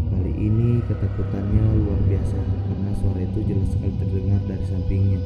Kali 0.09 0.33
ini 0.35 0.83
ketakutannya 0.89 1.63
luar 1.85 2.01
biasa 2.09 2.39
karena 2.67 2.91
suara 2.99 3.21
itu 3.23 3.39
jelas 3.45 3.69
sekali 3.71 3.93
terdengar 4.01 4.41
dari 4.43 4.65
sampingnya. 4.67 5.21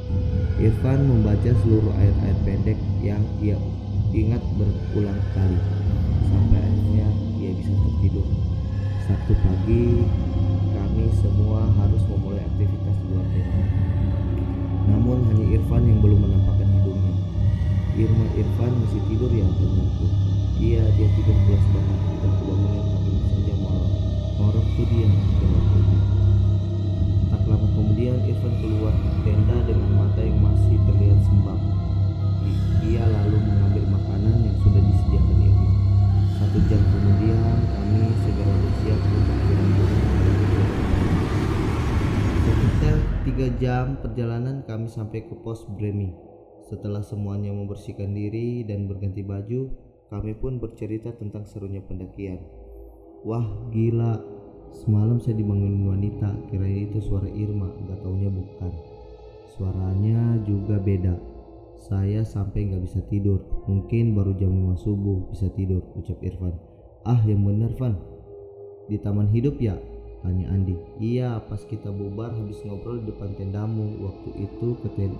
Irfan 0.62 1.10
membaca 1.10 1.52
seluruh 1.66 1.94
ayat-ayat 1.98 2.40
pendek 2.46 2.78
yang 3.02 3.24
ia 3.42 3.58
ingat 4.14 4.44
berulang 4.54 5.18
kali 5.34 5.58
sampai 6.30 6.62
akhirnya 6.62 7.08
ia 7.42 7.52
bisa 7.58 7.74
tertidur. 7.74 8.53
Sabtu 9.04 9.36
pagi 9.36 10.08
kami 10.72 11.12
semua 11.20 11.68
harus 11.76 12.00
memulai 12.08 12.40
aktivitas 12.40 12.96
di 13.04 13.06
luar 13.12 13.28
tenda. 13.36 13.64
Namun 14.88 15.28
hanya 15.28 15.60
Irfan 15.60 15.84
yang 15.84 16.00
belum 16.00 16.24
menampakkan 16.24 16.72
hidungnya. 16.72 17.12
Irma 18.00 18.32
Irfan 18.32 18.72
masih 18.80 19.04
tidur 19.12 19.28
ya 19.28 19.44
tanyaku. 19.44 20.08
Iya 20.56 20.88
dia 20.96 21.08
tidur 21.20 21.36
pulas 21.36 21.66
banget 21.76 22.00
dan 22.24 22.32
kebangunan 22.32 22.86
tapi 22.96 23.12
saja 23.28 23.54
malam. 23.60 23.92
Ngorok 24.40 24.68
tuh 24.72 24.86
dia 24.88 25.08
jawabnya. 25.12 26.00
Tak 27.28 27.44
lama 27.44 27.68
kemudian 27.76 28.16
Irfan 28.24 28.56
keluar 28.64 28.96
tenda 29.28 29.58
dengan 29.68 29.92
mata 30.00 30.22
yang 30.24 30.40
masih 30.40 30.80
terlihat 30.88 31.20
sembab. 31.28 31.60
Ia 32.88 33.04
lalu 33.04 33.36
mengambil 33.52 33.84
makanan 34.00 34.48
yang 34.48 34.56
sudah 34.64 34.80
disediakan. 34.80 35.43
Satu 36.54 36.70
jam 36.70 36.86
kemudian 36.86 37.66
kami 37.66 38.14
segera 38.22 38.54
bersiap 38.54 39.00
untuk 39.02 39.26
berangkat. 39.26 39.90
Sekitar 42.46 42.98
tiga 43.26 43.48
jam 43.58 43.86
perjalanan 43.98 44.62
kami 44.62 44.86
sampai 44.86 45.26
ke 45.26 45.34
pos 45.34 45.66
Bremi. 45.66 46.14
Setelah 46.70 47.02
semuanya 47.02 47.50
membersihkan 47.50 48.14
diri 48.14 48.62
dan 48.70 48.86
berganti 48.86 49.26
baju, 49.26 49.74
kami 50.14 50.38
pun 50.38 50.62
bercerita 50.62 51.10
tentang 51.18 51.42
serunya 51.50 51.82
pendakian. 51.82 52.38
Wah 53.26 53.50
gila, 53.74 54.22
semalam 54.78 55.18
saya 55.18 55.34
dibangunin 55.34 55.90
wanita, 55.90 56.38
kirain 56.54 56.86
itu 56.86 57.02
suara 57.02 57.34
Irma, 57.34 57.74
gak 57.90 58.06
taunya 58.06 58.30
bukan. 58.30 58.70
Suaranya 59.58 60.38
juga 60.46 60.78
beda. 60.78 61.33
Saya 61.84 62.24
sampai 62.24 62.72
nggak 62.72 62.84
bisa 62.88 63.04
tidur. 63.12 63.44
Mungkin 63.68 64.16
baru 64.16 64.32
jam 64.40 64.56
5 64.56 64.80
subuh 64.80 65.28
bisa 65.28 65.52
tidur, 65.52 65.84
ucap 66.00 66.16
Irfan. 66.24 66.56
Ah, 67.04 67.20
yang 67.28 67.44
bener, 67.44 67.76
Van. 67.76 68.00
Di 68.88 68.96
taman 69.04 69.28
hidup 69.28 69.60
ya? 69.60 69.76
Tanya 70.24 70.56
Andi. 70.56 70.80
Iya, 71.04 71.44
pas 71.52 71.60
kita 71.68 71.92
bubar 71.92 72.32
habis 72.32 72.64
ngobrol 72.64 73.04
di 73.04 73.12
depan 73.12 73.36
tendamu. 73.36 74.00
Waktu 74.00 74.48
itu 74.48 74.80
ke 74.80 74.88
ten 74.96 75.12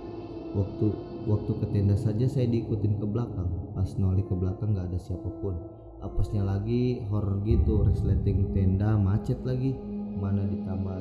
waktu 0.56 0.86
waktu 1.28 1.52
ke 1.60 1.66
tenda 1.68 1.92
saja 2.00 2.24
saya 2.24 2.48
diikutin 2.48 2.96
ke 2.96 3.04
belakang. 3.04 3.52
Pas 3.76 3.92
nolih 4.00 4.24
ke 4.24 4.32
belakang 4.32 4.72
nggak 4.72 4.88
ada 4.88 4.96
siapa 4.96 5.28
pun. 5.44 5.60
Apasnya 6.00 6.48
lagi 6.48 7.04
horror 7.12 7.44
gitu, 7.44 7.84
resleting 7.84 8.56
tenda 8.56 8.96
macet 8.96 9.36
lagi. 9.44 9.76
Mana 10.16 10.48
ditambah 10.48 10.98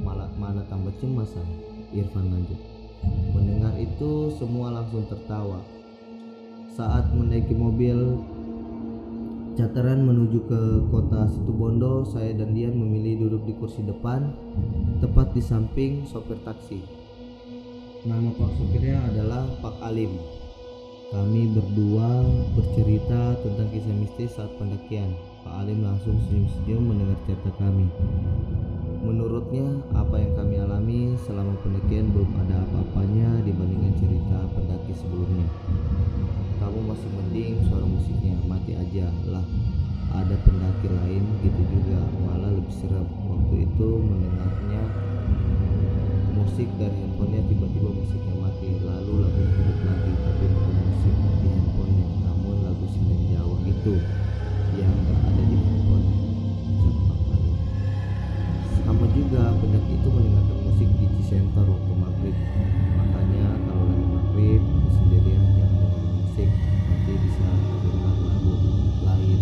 malah 0.00 0.32
mana 0.40 0.64
tambah 0.72 0.96
cemas 0.96 1.36
saya. 1.36 1.52
Irfan 1.92 2.32
lanjut. 2.32 2.77
Mendengar 3.32 3.74
itu 3.78 4.32
semua 4.36 4.74
langsung 4.74 5.06
tertawa. 5.06 5.62
Saat 6.74 7.10
menaiki 7.14 7.54
mobil 7.54 8.18
Cataran 9.58 10.06
menuju 10.06 10.46
ke 10.46 10.60
kota 10.86 11.26
Situbondo, 11.34 12.06
saya 12.06 12.30
dan 12.30 12.54
Dian 12.54 12.78
memilih 12.78 13.26
duduk 13.26 13.42
di 13.42 13.58
kursi 13.58 13.82
depan, 13.82 14.30
tepat 15.02 15.34
di 15.34 15.42
samping 15.42 16.06
sopir 16.06 16.38
taksi. 16.46 16.78
Nama 18.06 18.30
Pak 18.38 18.54
sopirnya 18.54 19.02
adalah 19.10 19.50
Pak 19.58 19.82
Alim. 19.82 20.14
Kami 21.10 21.58
berdua 21.58 22.22
bercerita 22.54 23.34
tentang 23.42 23.66
kisah 23.74 23.96
mistis 23.98 24.30
saat 24.38 24.54
pendakian. 24.62 25.10
Pak 25.42 25.66
Alim 25.66 25.82
langsung 25.82 26.14
senyum-senyum 26.30 26.94
mendengar 26.94 27.18
cerita 27.26 27.50
kami. 27.58 27.90
Menurutnya, 28.98 29.78
apa 29.94 30.18
yang 30.18 30.34
kami 30.34 30.58
alami 30.58 31.14
selama 31.22 31.54
pendakian 31.62 32.10
belum 32.10 32.34
ada 32.42 32.66
apa-apanya 32.66 33.46
dibandingkan 33.46 33.94
cerita 33.94 34.42
pendaki 34.58 34.90
sebelumnya. 34.90 35.46
Kamu 36.58 36.82
masih 36.82 37.06
mending 37.14 37.62
suara 37.70 37.86
musiknya, 37.86 38.34
mati 38.50 38.74
aja 38.74 39.06
lah. 39.30 39.46
Ada 40.10 40.34
pendaki 40.42 40.90
lain 40.90 41.22
gitu 41.46 41.62
juga, 41.70 42.02
malah 42.26 42.50
lebih 42.50 42.74
serem. 42.74 43.06
Waktu 43.30 43.70
itu 43.70 43.88
mendengarnya 44.02 44.82
musik 46.34 46.66
dari 46.74 46.98
handphonenya 46.98 47.46
tiba-tiba 47.46 47.90
musiknya 47.94 48.34
mati, 48.34 48.68
lalu 48.82 49.14
lagu 49.22 49.42
hidup 49.46 49.78
lagi, 49.86 50.12
tapi 50.26 50.44
bukan 50.50 50.74
musik 50.90 51.14
di 51.38 51.48
handphonenya, 51.54 52.08
namun 52.26 52.56
lagu 52.66 52.84
senden 52.90 53.20
Jawa 53.30 53.56
gitu 53.62 53.94
juga 59.28 59.52
pendaki 59.60 59.92
itu 60.00 60.08
mendengarkan 60.08 60.56
musik 60.64 60.88
di 60.96 61.04
Cisenter 61.20 61.68
waktu 61.68 61.92
maghrib. 62.00 62.36
Makanya 62.96 63.60
kalau 63.68 63.84
lagi 63.84 64.06
maghrib 64.08 64.62
atau 64.64 64.90
sendirian 64.96 65.44
jangan 65.52 65.76
dengerin 65.84 66.12
musik, 66.16 66.50
nanti 66.88 67.12
bisa 67.12 67.48
dengar 67.84 68.16
lagu 68.24 68.54
lain. 69.04 69.40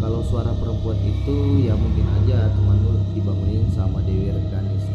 Kalau 0.00 0.20
suara 0.24 0.56
perempuan 0.56 0.96
itu 1.04 1.36
ya 1.60 1.76
mungkin 1.76 2.08
aja 2.08 2.48
temanmu 2.56 3.04
dibangunin 3.20 3.68
sama 3.68 4.00
Dewi 4.08 4.32
Rengganis 4.32 4.88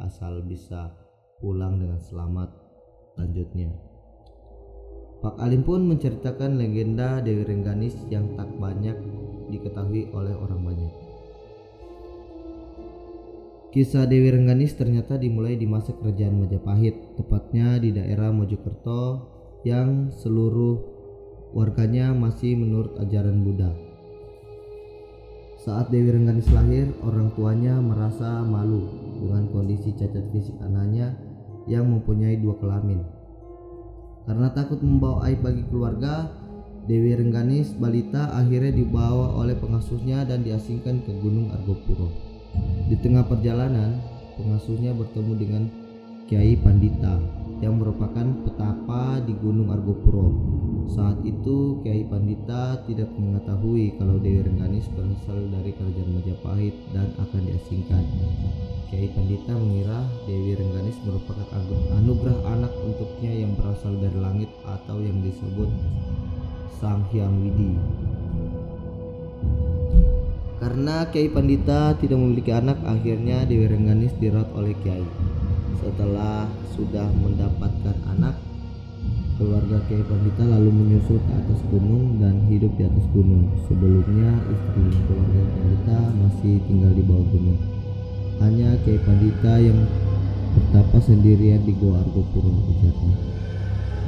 asal 0.00 0.42
bisa 0.42 0.94
pulang 1.40 1.78
dengan 1.78 2.00
selamat. 2.00 2.50
Lanjutnya. 3.16 3.72
Pak 5.24 5.40
Alim 5.40 5.64
pun 5.64 5.88
menceritakan 5.88 6.60
legenda 6.60 7.24
Dewi 7.24 7.42
Rengganis 7.48 7.96
yang 8.12 8.36
tak 8.36 8.52
banyak 8.60 8.94
diketahui 9.48 10.12
oleh 10.12 10.36
orang 10.36 10.60
banyak. 10.60 10.92
Kisah 13.72 14.08
Dewi 14.08 14.32
Rengganis 14.32 14.76
ternyata 14.76 15.20
dimulai 15.20 15.56
di 15.56 15.68
masa 15.68 15.92
kerajaan 15.96 16.40
Majapahit, 16.40 17.16
tepatnya 17.16 17.76
di 17.76 17.92
daerah 17.92 18.32
Mojokerto 18.32 19.28
yang 19.68 20.12
seluruh 20.12 20.80
warganya 21.52 22.12
masih 22.16 22.56
menurut 22.56 22.96
ajaran 23.00 23.44
Buddha. 23.44 23.72
Saat 25.60 25.92
Dewi 25.92 26.12
Rengganis 26.12 26.48
lahir, 26.52 26.88
orang 27.04 27.32
tuanya 27.34 27.76
merasa 27.80 28.44
malu 28.44 29.05
dengan 29.16 29.48
kondisi 29.50 29.96
cacat 29.96 30.28
fisik 30.30 30.56
anaknya 30.62 31.16
yang 31.66 31.88
mempunyai 31.88 32.38
dua 32.38 32.54
kelamin. 32.60 33.02
Karena 34.26 34.50
takut 34.50 34.82
membawa 34.82 35.26
aib 35.30 35.42
bagi 35.42 35.62
keluarga, 35.70 36.30
Dewi 36.86 37.18
Rengganis 37.18 37.74
balita 37.74 38.30
akhirnya 38.34 38.70
dibawa 38.70 39.34
oleh 39.38 39.58
pengasuhnya 39.58 40.22
dan 40.22 40.46
diasingkan 40.46 41.02
ke 41.02 41.12
Gunung 41.18 41.50
Argopuro. 41.50 42.10
Di 42.86 42.94
tengah 42.98 43.26
perjalanan, 43.26 43.98
pengasuhnya 44.38 44.94
bertemu 44.94 45.32
dengan 45.34 45.62
Kiai 46.26 46.58
Pandita 46.58 47.22
yang 47.62 47.78
merupakan 47.78 48.26
petapa 48.42 49.22
di 49.22 49.30
Gunung 49.38 49.70
Argopuro. 49.70 50.34
Saat 50.90 51.22
itu 51.22 51.78
Kiai 51.86 52.02
Pandita 52.02 52.82
tidak 52.82 53.14
mengetahui 53.14 53.94
kalau 53.94 54.18
Dewi 54.18 54.42
Rengganis 54.42 54.90
berasal 54.90 55.46
dari 55.54 55.70
kerajaan 55.70 56.18
Majapahit 56.18 56.74
dan 56.90 57.14
akan 57.22 57.46
diasingkan. 57.46 58.02
Kiai 58.90 59.06
Pandita 59.14 59.54
mengira 59.54 60.02
Dewi 60.26 60.58
Rengganis 60.58 60.98
merupakan 61.06 61.46
anu- 61.54 61.94
anugerah 61.94 62.38
anak 62.58 62.74
untuknya 62.74 63.30
yang 63.30 63.54
berasal 63.54 63.94
dari 63.94 64.18
langit 64.18 64.50
atau 64.66 64.98
yang 64.98 65.22
disebut 65.22 65.70
Sang 66.82 67.06
Hyang 67.14 67.38
Widi. 67.38 67.78
Karena 70.58 71.06
Kiai 71.06 71.30
Pandita 71.30 71.94
tidak 71.94 72.18
memiliki 72.18 72.50
anak, 72.50 72.82
akhirnya 72.82 73.46
Dewi 73.46 73.70
Rengganis 73.70 74.10
dirawat 74.18 74.50
oleh 74.58 74.74
Kiai. 74.82 75.06
Setelah 75.80 76.48
sudah 76.72 77.08
mendapatkan 77.16 77.96
anak, 78.16 78.36
keluarga 79.36 79.76
Kiai 79.84 80.00
Pandita 80.08 80.48
lalu 80.48 80.72
menyusul 80.72 81.20
ke 81.20 81.32
atas 81.36 81.60
gunung 81.68 82.16
dan 82.16 82.40
hidup 82.48 82.72
di 82.80 82.88
atas 82.88 83.04
gunung. 83.12 83.52
Sebelumnya 83.68 84.32
istri 84.48 84.84
keluarga 85.04 85.42
Pandita 85.52 85.98
masih 86.16 86.54
tinggal 86.64 86.92
di 86.96 87.02
bawah 87.04 87.26
gunung. 87.28 87.60
Hanya 88.40 88.76
Kiai 88.84 89.00
Pandita 89.04 89.60
yang 89.60 89.84
bertapa 90.56 90.96
sendirian 91.04 91.60
di 91.68 91.72
Goa 91.76 92.00
Argopuro 92.00 92.48
ujarnya. 92.48 93.16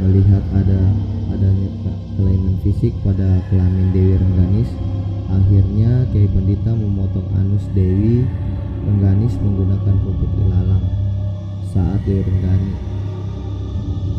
Melihat 0.00 0.44
ada 0.56 0.80
adanya 1.28 1.68
kelainan 2.16 2.56
fisik 2.64 2.96
pada 3.04 3.44
kelamin 3.52 3.92
Dewi 3.92 4.16
Rengganis, 4.16 4.70
akhirnya 5.28 6.08
Kiai 6.08 6.28
Pandita 6.32 6.72
memotong 6.72 7.28
anus 7.36 7.68
Dewi 7.76 8.24
Rengganis 8.88 9.36
menggunakan 9.44 9.94
rumput 10.00 10.32
ilalang. 10.40 11.07
Saat 11.68 12.00
Dewi 12.08 12.24
Rengganis 12.24 12.80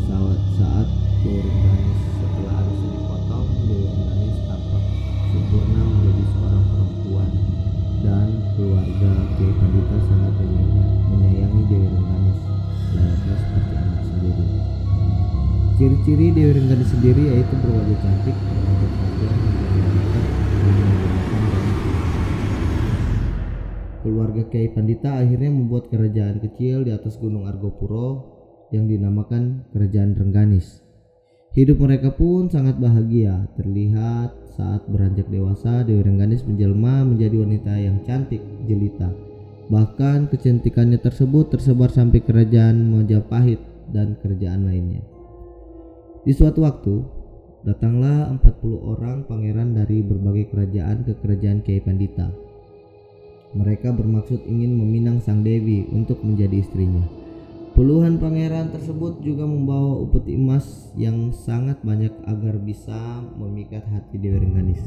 saat, 0.06 0.38
saat 0.54 0.88
Dewi 1.26 1.42
Rengganis 1.42 2.00
setelah 2.22 2.62
anusnya 2.62 2.90
dipotong, 2.94 3.50
Dewi 3.66 3.90
Rengganis 3.90 4.38
tampak 4.46 4.84
sempurna 5.34 5.82
menjadi 5.82 6.24
seorang 6.30 6.64
perempuan 6.70 7.32
dan 8.06 8.28
keluarga 8.54 9.12
Kiai 9.34 9.54
Pandita 9.58 9.98
sangat 10.06 10.34
menyayangi 11.10 11.62
Dewi 11.66 11.88
Rengganis 11.90 12.40
layaknya 12.94 13.36
seperti 13.42 13.74
anak 13.82 14.02
sendiri. 14.06 14.46
Ciri-ciri 15.82 16.26
Dewi 16.30 16.52
Rengganis 16.54 16.90
sendiri 16.94 17.34
yaitu 17.34 17.54
berwajah 17.66 17.98
cantik, 17.98 18.38
berwajah 18.38 18.90
panjang, 18.94 19.38
Keluarga 24.30 24.54
Kiai 24.54 24.70
Pandita 24.70 25.26
akhirnya 25.26 25.50
membuat 25.50 25.90
kerajaan 25.90 26.38
kecil 26.38 26.86
di 26.86 26.94
atas 26.94 27.18
Gunung 27.18 27.50
Argopuro 27.50 28.30
yang 28.70 28.86
dinamakan 28.86 29.66
Kerajaan 29.74 30.14
Rengganis. 30.14 30.86
Hidup 31.58 31.82
mereka 31.82 32.14
pun 32.14 32.46
sangat 32.46 32.78
bahagia. 32.78 33.50
Terlihat 33.58 34.54
saat 34.54 34.86
beranjak 34.86 35.34
dewasa, 35.34 35.82
Dewi 35.82 36.06
Rengganis 36.06 36.46
menjelma 36.46 37.10
menjadi 37.10 37.42
wanita 37.42 37.74
yang 37.74 38.06
cantik, 38.06 38.46
jelita. 38.70 39.10
Bahkan 39.74 40.30
kecantikannya 40.30 41.02
tersebut 41.02 41.50
tersebar 41.50 41.90
sampai 41.90 42.22
kerajaan 42.22 42.86
Majapahit 42.86 43.58
dan 43.90 44.14
kerajaan 44.22 44.70
lainnya. 44.70 45.02
Di 46.22 46.38
suatu 46.38 46.70
waktu, 46.70 47.02
datanglah 47.66 48.30
40 48.30 48.94
orang 48.94 49.26
pangeran 49.26 49.74
dari 49.74 50.06
berbagai 50.06 50.54
kerajaan 50.54 51.02
ke 51.02 51.18
kerajaan 51.18 51.66
Kiai 51.66 51.82
Pandita 51.82 52.49
mereka 53.58 53.90
bermaksud 53.90 54.46
ingin 54.46 54.78
meminang 54.78 55.18
sang 55.26 55.42
dewi 55.42 55.90
untuk 55.90 56.22
menjadi 56.22 56.62
istrinya. 56.62 57.02
Puluhan 57.74 58.20
pangeran 58.20 58.76
tersebut 58.76 59.24
juga 59.24 59.48
membawa 59.48 60.04
upeti 60.04 60.36
emas 60.36 60.92
yang 61.00 61.32
sangat 61.32 61.80
banyak 61.80 62.12
agar 62.28 62.60
bisa 62.60 63.24
memikat 63.40 63.88
hati 63.88 64.20
Dewi 64.20 64.44
Rengganis. 64.44 64.84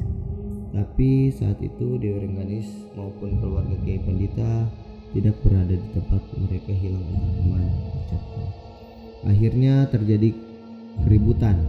Tapi 0.76 1.32
saat 1.32 1.56
itu 1.64 1.96
Dewi 1.96 2.28
Rengganis 2.28 2.68
maupun 2.92 3.40
keluarga 3.40 3.72
Kiai 3.80 3.96
Pandita 3.96 4.68
tidak 5.16 5.40
berada 5.40 5.72
di 5.72 5.88
tempat 5.92 6.22
mereka 6.36 6.72
hilang 6.76 7.06
entah. 7.08 8.24
Akhirnya 9.24 9.88
terjadi 9.88 10.36
keributan. 11.08 11.64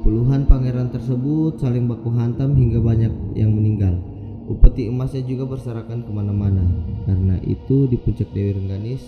Puluhan 0.00 0.48
pangeran 0.48 0.88
tersebut 0.88 1.60
saling 1.60 1.88
baku 1.88 2.08
hantam 2.12 2.56
hingga 2.56 2.80
banyak 2.80 3.12
yang 3.36 3.52
meninggal. 3.52 4.13
Upeti 4.44 4.92
emasnya 4.92 5.24
juga 5.24 5.48
berserakan 5.48 6.04
ke 6.04 6.12
mana-mana. 6.12 6.60
Karena 7.08 7.40
itu 7.48 7.88
di 7.88 7.96
puncak 7.96 8.28
Dewi 8.36 8.52
Rengganis 8.52 9.00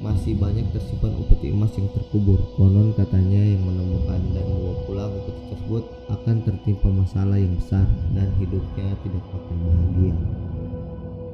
masih 0.00 0.34
banyak 0.34 0.66
tersimpan 0.72 1.14
upeti 1.20 1.52
emas 1.52 1.70
yang 1.76 1.92
terkubur. 1.92 2.40
Konon 2.56 2.96
katanya 2.96 3.38
yang 3.38 3.60
menemukan 3.60 4.18
dan 4.32 4.44
membawa 4.48 4.74
pulang 4.88 5.12
upeti 5.12 5.42
tersebut 5.52 5.84
akan 6.08 6.36
tertimpa 6.48 6.88
masalah 6.88 7.36
yang 7.36 7.54
besar 7.60 7.84
dan 8.16 8.32
hidupnya 8.40 8.88
tidak 9.04 9.24
akan 9.36 9.56
bahagia. 9.68 10.16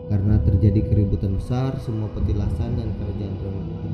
Karena 0.09 0.35
terjadi 0.43 0.81
keributan 0.89 1.39
besar, 1.39 1.79
semua 1.79 2.11
petilasan 2.11 2.81
dan 2.81 2.89
kerajaan 2.99 3.35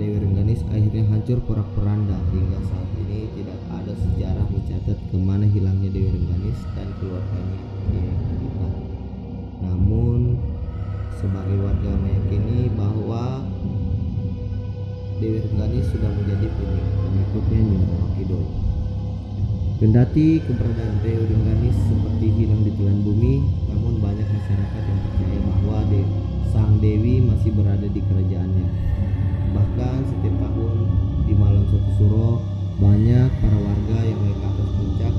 Dewi 0.00 0.16
Rengganis 0.16 0.64
akhirnya 0.72 1.04
hancur 1.12 1.44
porak-poranda 1.44 2.16
hingga 2.32 2.58
saat 2.72 2.90
ini 3.04 3.28
tidak 3.36 3.60
ada 3.68 3.92
sejarah 3.92 4.46
mencatat 4.48 4.98
ke 5.12 5.16
mana 5.20 5.44
hilangnya 5.44 5.90
Dewi 5.92 6.08
Rengganis 6.08 6.58
dan 6.72 6.88
keluarganya 7.02 7.73
warga 11.84 12.00
meyakini 12.00 12.72
bahwa 12.72 13.44
Dewi 15.20 15.38
Rengganis 15.44 15.84
sudah 15.92 16.08
menjadi 16.16 16.48
pengikutnya 16.48 17.60
Nyi 17.60 17.78
Kidul. 18.16 18.44
Kendati 19.84 20.40
keberadaan 20.48 20.96
Dewi 21.04 21.28
Rengganis 21.28 21.76
seperti 21.84 22.26
hilang 22.40 22.64
di 22.64 22.72
telan 22.72 23.04
bumi, 23.04 23.44
namun 23.68 24.00
banyak 24.00 24.24
masyarakat 24.24 24.82
yang 24.88 25.00
percaya 25.04 25.38
bahwa 25.44 25.76
De 25.92 26.00
Sang 26.56 26.80
Dewi 26.80 27.20
masih 27.20 27.52
berada 27.52 27.84
di 27.84 28.00
kerajaannya. 28.00 28.68
Bahkan 29.52 29.98
setiap 30.08 30.34
tahun 30.40 30.76
di 31.28 31.34
malam 31.36 31.68
suatu 31.68 31.90
suro, 32.00 32.40
banyak 32.80 33.28
para 33.44 33.58
warga 33.60 33.98
yang 34.08 34.18
naik 34.24 34.40
atas 34.40 34.68
puncak 34.72 35.14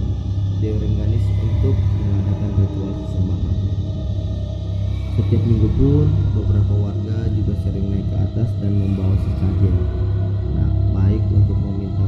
Dewi 0.66 0.82
Rengganis 0.82 1.26
untuk 1.46 1.78
mengadakan 1.78 2.52
ritual 2.58 2.94
sesembahan. 3.06 3.55
Setiap 5.16 5.48
minggu 5.48 5.72
pun 5.80 6.12
beberapa 6.36 6.76
warga 6.76 7.24
juga 7.32 7.56
sering 7.64 7.88
naik 7.88 8.04
ke 8.12 8.18
atas 8.20 8.52
dan 8.60 8.76
membawa 8.76 9.16
sesajen. 9.16 9.76
Nah, 10.60 10.68
baik 10.92 11.24
untuk 11.32 11.56
meminta 11.56 12.04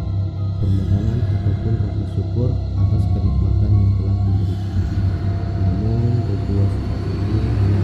permohonan 0.59 1.19
ataupun 1.23 1.73
rasa 1.87 2.03
syukur 2.11 2.51
atas 2.51 3.03
kenikmatan 3.15 3.71
yang 3.71 3.91
telah 3.95 4.17
diberikan. 4.27 4.83
Namun 5.55 6.19
seperti 6.27 7.11
ini 7.15 7.39
hanya 7.47 7.79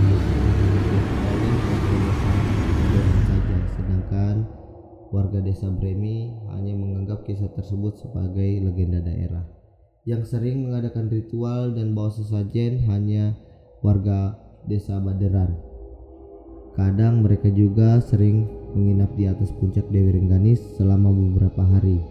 saja, 3.23 3.57
sedangkan 3.79 4.36
warga 5.15 5.39
desa 5.39 5.71
Bremi 5.71 6.36
hanya 6.51 6.75
menganggap 6.75 7.23
kisah 7.23 7.47
tersebut 7.55 7.95
sebagai 7.95 8.59
legenda 8.59 8.99
daerah. 8.99 9.47
Yang 10.03 10.36
sering 10.36 10.67
mengadakan 10.67 11.07
ritual 11.07 11.71
dan 11.71 11.95
bawa 11.95 12.12
sesajen 12.12 12.83
hanya 12.91 13.39
warga 13.79 14.42
desa 14.67 14.99
Baderan. 14.99 15.54
Kadang 16.73 17.21
mereka 17.21 17.54
juga 17.54 18.02
sering 18.02 18.49
menginap 18.73 19.13
di 19.13 19.30
atas 19.30 19.54
puncak 19.62 19.86
Dewi 19.93 20.17
Rengganis 20.17 20.60
selama 20.73 21.13
beberapa 21.13 21.62
hari. 21.62 22.02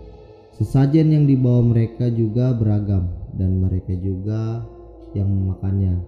Sesajen 0.54 1.10
yang 1.10 1.26
dibawa 1.26 1.66
mereka 1.66 2.06
juga 2.12 2.54
beragam 2.54 3.10
dan 3.34 3.58
mereka 3.58 3.90
juga 3.98 4.62
yang 5.18 5.26
memakannya. 5.26 5.98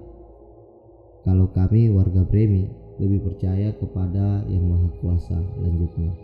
Kalau 1.26 1.50
kami 1.50 1.90
warga 1.90 2.22
Bremi 2.22 2.70
lebih 3.02 3.26
percaya 3.26 3.74
kepada 3.74 4.46
Yang 4.46 4.64
Maha 4.70 4.88
Kuasa 5.02 5.38
lanjutnya. 5.58 6.14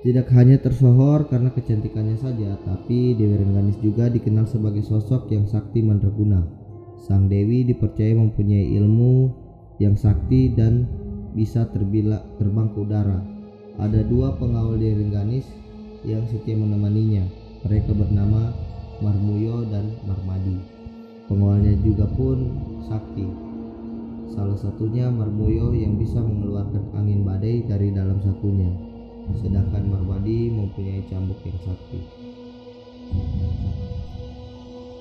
Tidak 0.00 0.28
hanya 0.36 0.56
tersohor 0.60 1.28
karena 1.28 1.52
kecantikannya 1.52 2.16
saja, 2.16 2.56
tapi 2.64 3.12
Dewi 3.16 3.40
Rengganis 3.40 3.76
juga 3.84 4.08
dikenal 4.08 4.48
sebagai 4.48 4.84
sosok 4.84 5.28
yang 5.32 5.44
sakti 5.48 5.80
mandraguna 5.80 6.63
Sang 7.04 7.28
Dewi 7.28 7.68
dipercaya 7.68 8.16
mempunyai 8.16 8.72
ilmu 8.80 9.28
yang 9.76 9.92
sakti 9.92 10.48
dan 10.48 10.88
bisa 11.36 11.68
terbila, 11.68 12.24
terbang 12.40 12.72
ke 12.72 12.80
udara. 12.80 13.20
Ada 13.76 14.08
dua 14.08 14.32
pengawal 14.40 14.80
di 14.80 14.88
Rengganis 14.88 15.44
yang 16.00 16.24
setia 16.32 16.56
menemaninya. 16.56 17.28
Mereka 17.68 17.92
bernama 17.92 18.56
Marmuyo 19.04 19.68
dan 19.68 19.92
Marmadi. 20.08 20.56
Pengawalnya 21.28 21.76
juga 21.84 22.08
pun 22.16 22.56
sakti. 22.88 23.28
Salah 24.32 24.56
satunya 24.56 25.12
Marmuyo 25.12 25.76
yang 25.76 26.00
bisa 26.00 26.24
mengeluarkan 26.24 26.88
angin 26.96 27.20
badai 27.20 27.68
dari 27.68 27.92
dalam 27.92 28.16
sakunya. 28.24 28.72
Sedangkan 29.44 29.92
Marmadi 29.92 30.48
mempunyai 30.48 31.04
cambuk 31.12 31.36
yang 31.44 31.60
sakti. 31.68 32.00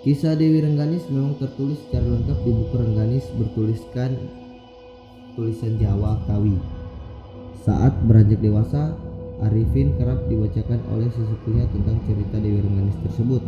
Kisah 0.04 0.36
Dewi 0.36 0.60
Rengganis 0.60 1.08
memang 1.08 1.40
tertulis 1.40 1.80
secara 1.88 2.04
lengkap 2.04 2.36
di 2.44 2.52
buku 2.52 2.76
Rengganis 2.76 3.24
bertuliskan 3.40 4.20
tulisan 5.40 5.80
Jawa 5.80 6.20
Kawi. 6.28 6.60
Saat 7.64 7.96
beranjak 8.04 8.44
dewasa, 8.44 9.00
Arifin 9.48 9.96
kerap 9.96 10.28
dibacakan 10.28 10.84
oleh 10.92 11.08
sesepuhnya 11.08 11.72
tentang 11.72 12.04
cerita 12.04 12.36
Dewi 12.36 12.60
Rengganis 12.60 13.00
tersebut. 13.00 13.48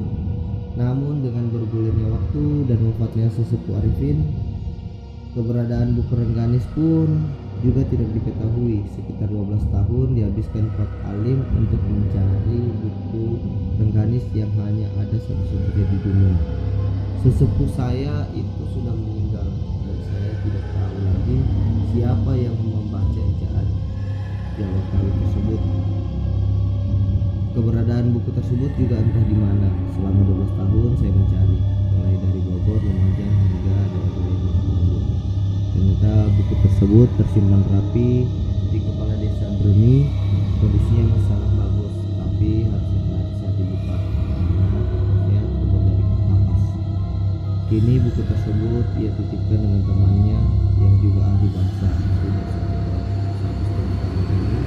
Namun 0.80 1.28
dengan 1.28 1.52
bergulirnya 1.52 2.08
waktu 2.16 2.72
dan 2.72 2.80
wafatnya 2.88 3.28
sesepuh 3.36 3.76
Arifin, 3.76 4.24
keberadaan 5.36 6.00
buku 6.00 6.14
Rengganis 6.16 6.64
pun 6.72 7.36
juga 7.64 7.82
tidak 7.88 8.10
diketahui. 8.12 8.84
Sekitar 8.96 9.30
12 9.32 9.62
tahun 9.72 10.08
dihabiskan 10.18 10.66
Pak 10.76 10.92
Alim 11.08 11.40
untuk 11.56 11.82
mencari 11.86 12.60
buku 12.82 13.26
Rengganis 13.76 14.26
yang 14.32 14.52
hanya 14.64 14.88
ada 14.96 15.18
satu-satunya 15.20 15.86
di 15.92 15.98
dunia. 16.00 16.36
Sesepuh 17.24 17.70
saya 17.76 18.28
itu 18.32 18.64
sudah 18.72 18.96
meninggal 18.96 19.48
dan 19.84 19.98
saya 20.08 20.32
tidak 20.48 20.64
tahu 20.72 20.98
lagi 21.04 21.38
siapa 21.92 22.32
yang 22.40 22.56
membaca 22.60 23.22
ejaan 23.22 23.68
Jawa 24.56 24.82
tersebut. 24.92 25.62
keberadaan 27.56 28.12
buku 28.12 28.36
tersebut 28.36 28.72
juga 28.76 29.00
entah 29.00 29.26
di 29.28 29.36
mana. 29.36 29.68
Selama 29.96 30.28
12 30.28 30.60
tahun 30.60 30.92
saya 31.00 31.12
mencari, 31.12 31.60
mulai 31.96 32.16
dari 32.20 32.40
Bogor, 32.44 32.80
Lumajang 32.84 33.36
hingga 33.36 33.76
lainnya. 33.96 34.35
Ternyata 35.76 36.32
buku 36.40 36.56
tersebut 36.64 37.08
tersimpan 37.20 37.60
rapi 37.68 38.24
di 38.72 38.80
kepala 38.80 39.12
desa 39.20 39.52
Bruni. 39.60 40.08
Kondisinya 40.64 41.04
masih 41.12 41.26
sangat 41.28 41.52
bagus, 41.52 41.96
tapi 42.16 42.64
harus 42.72 42.90
saat 43.44 43.54
dibuka 43.60 43.96
karena 44.00 44.80
kertasnya 44.88 45.42
terbuat 45.44 45.84
dari 45.84 46.04
kapas. 46.08 46.64
Kini 47.68 47.94
buku 48.08 48.22
tersebut 48.24 48.86
ia 49.04 49.12
titipkan 49.20 49.60
dengan 49.68 49.82
temannya 49.84 50.40
yang 50.80 50.96
juga 51.04 51.22
ahli 51.28 51.48
bahasa. 51.52 51.92
Sudah 52.24 52.46
sekitar 52.56 53.02
100 53.36 54.00
tahun 54.00 54.28
ini, 54.32 54.60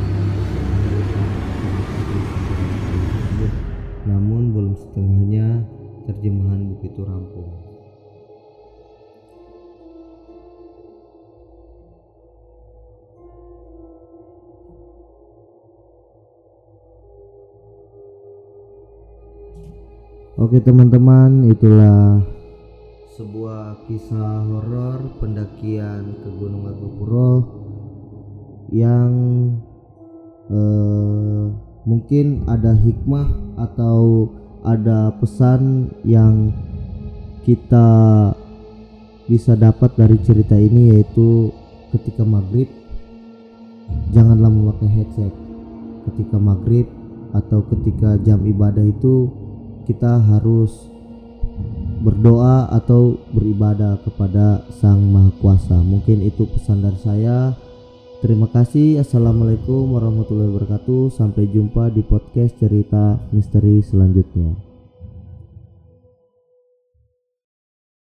tersebut. 3.17 3.53
Namun 4.05 4.43
belum 4.53 4.75
setengahnya 4.77 5.47
terjemahan 6.05 6.69
buku 6.69 6.85
itu 6.93 7.01
rampung. 7.09 7.68
Oke 20.39 20.63
teman-teman, 20.63 21.51
itulah 21.51 22.23
sebuah 23.19 23.91
kisah 23.91 24.47
horor 24.47 25.19
pendakian 25.19 26.15
ke 26.15 26.31
Gunung 26.31 26.63
Agopuro 26.71 27.43
yang 28.71 29.11
eh, 30.47 31.43
mungkin 31.83 32.47
ada 32.47 32.71
hikmah 32.71 33.27
atau 33.67 34.31
ada 34.63 35.11
pesan 35.19 35.91
yang 36.07 36.55
kita 37.43 37.91
bisa 39.27 39.59
dapat 39.59 39.91
dari 39.99 40.23
cerita 40.23 40.55
ini 40.55 40.95
yaitu 40.95 41.51
ketika 41.91 42.23
maghrib 42.23 42.71
janganlah 44.15 44.55
memakai 44.55 45.03
headset. 45.03 45.35
Ketika 46.07 46.39
maghrib 46.39 46.87
atau 47.35 47.67
ketika 47.75 48.15
jam 48.23 48.47
ibadah 48.47 48.87
itu 48.87 49.48
kita 49.89 50.21
harus 50.21 50.93
berdoa 52.05 52.69
atau 52.71 53.17
beribadah 53.33 53.99
kepada 54.05 54.63
Sang 54.71 55.01
Maha 55.01 55.33
Kuasa. 55.41 55.81
Mungkin 55.81 56.23
itu 56.23 56.45
pesan 56.47 56.85
dari 56.85 57.01
saya. 57.01 57.57
Terima 58.21 58.47
kasih. 58.53 59.01
Assalamualaikum 59.01 59.97
warahmatullahi 59.97 60.53
wabarakatuh. 60.53 61.11
Sampai 61.11 61.49
jumpa 61.49 61.89
di 61.91 62.05
podcast 62.05 62.55
cerita 62.61 63.17
misteri 63.33 63.81
selanjutnya. 63.83 64.68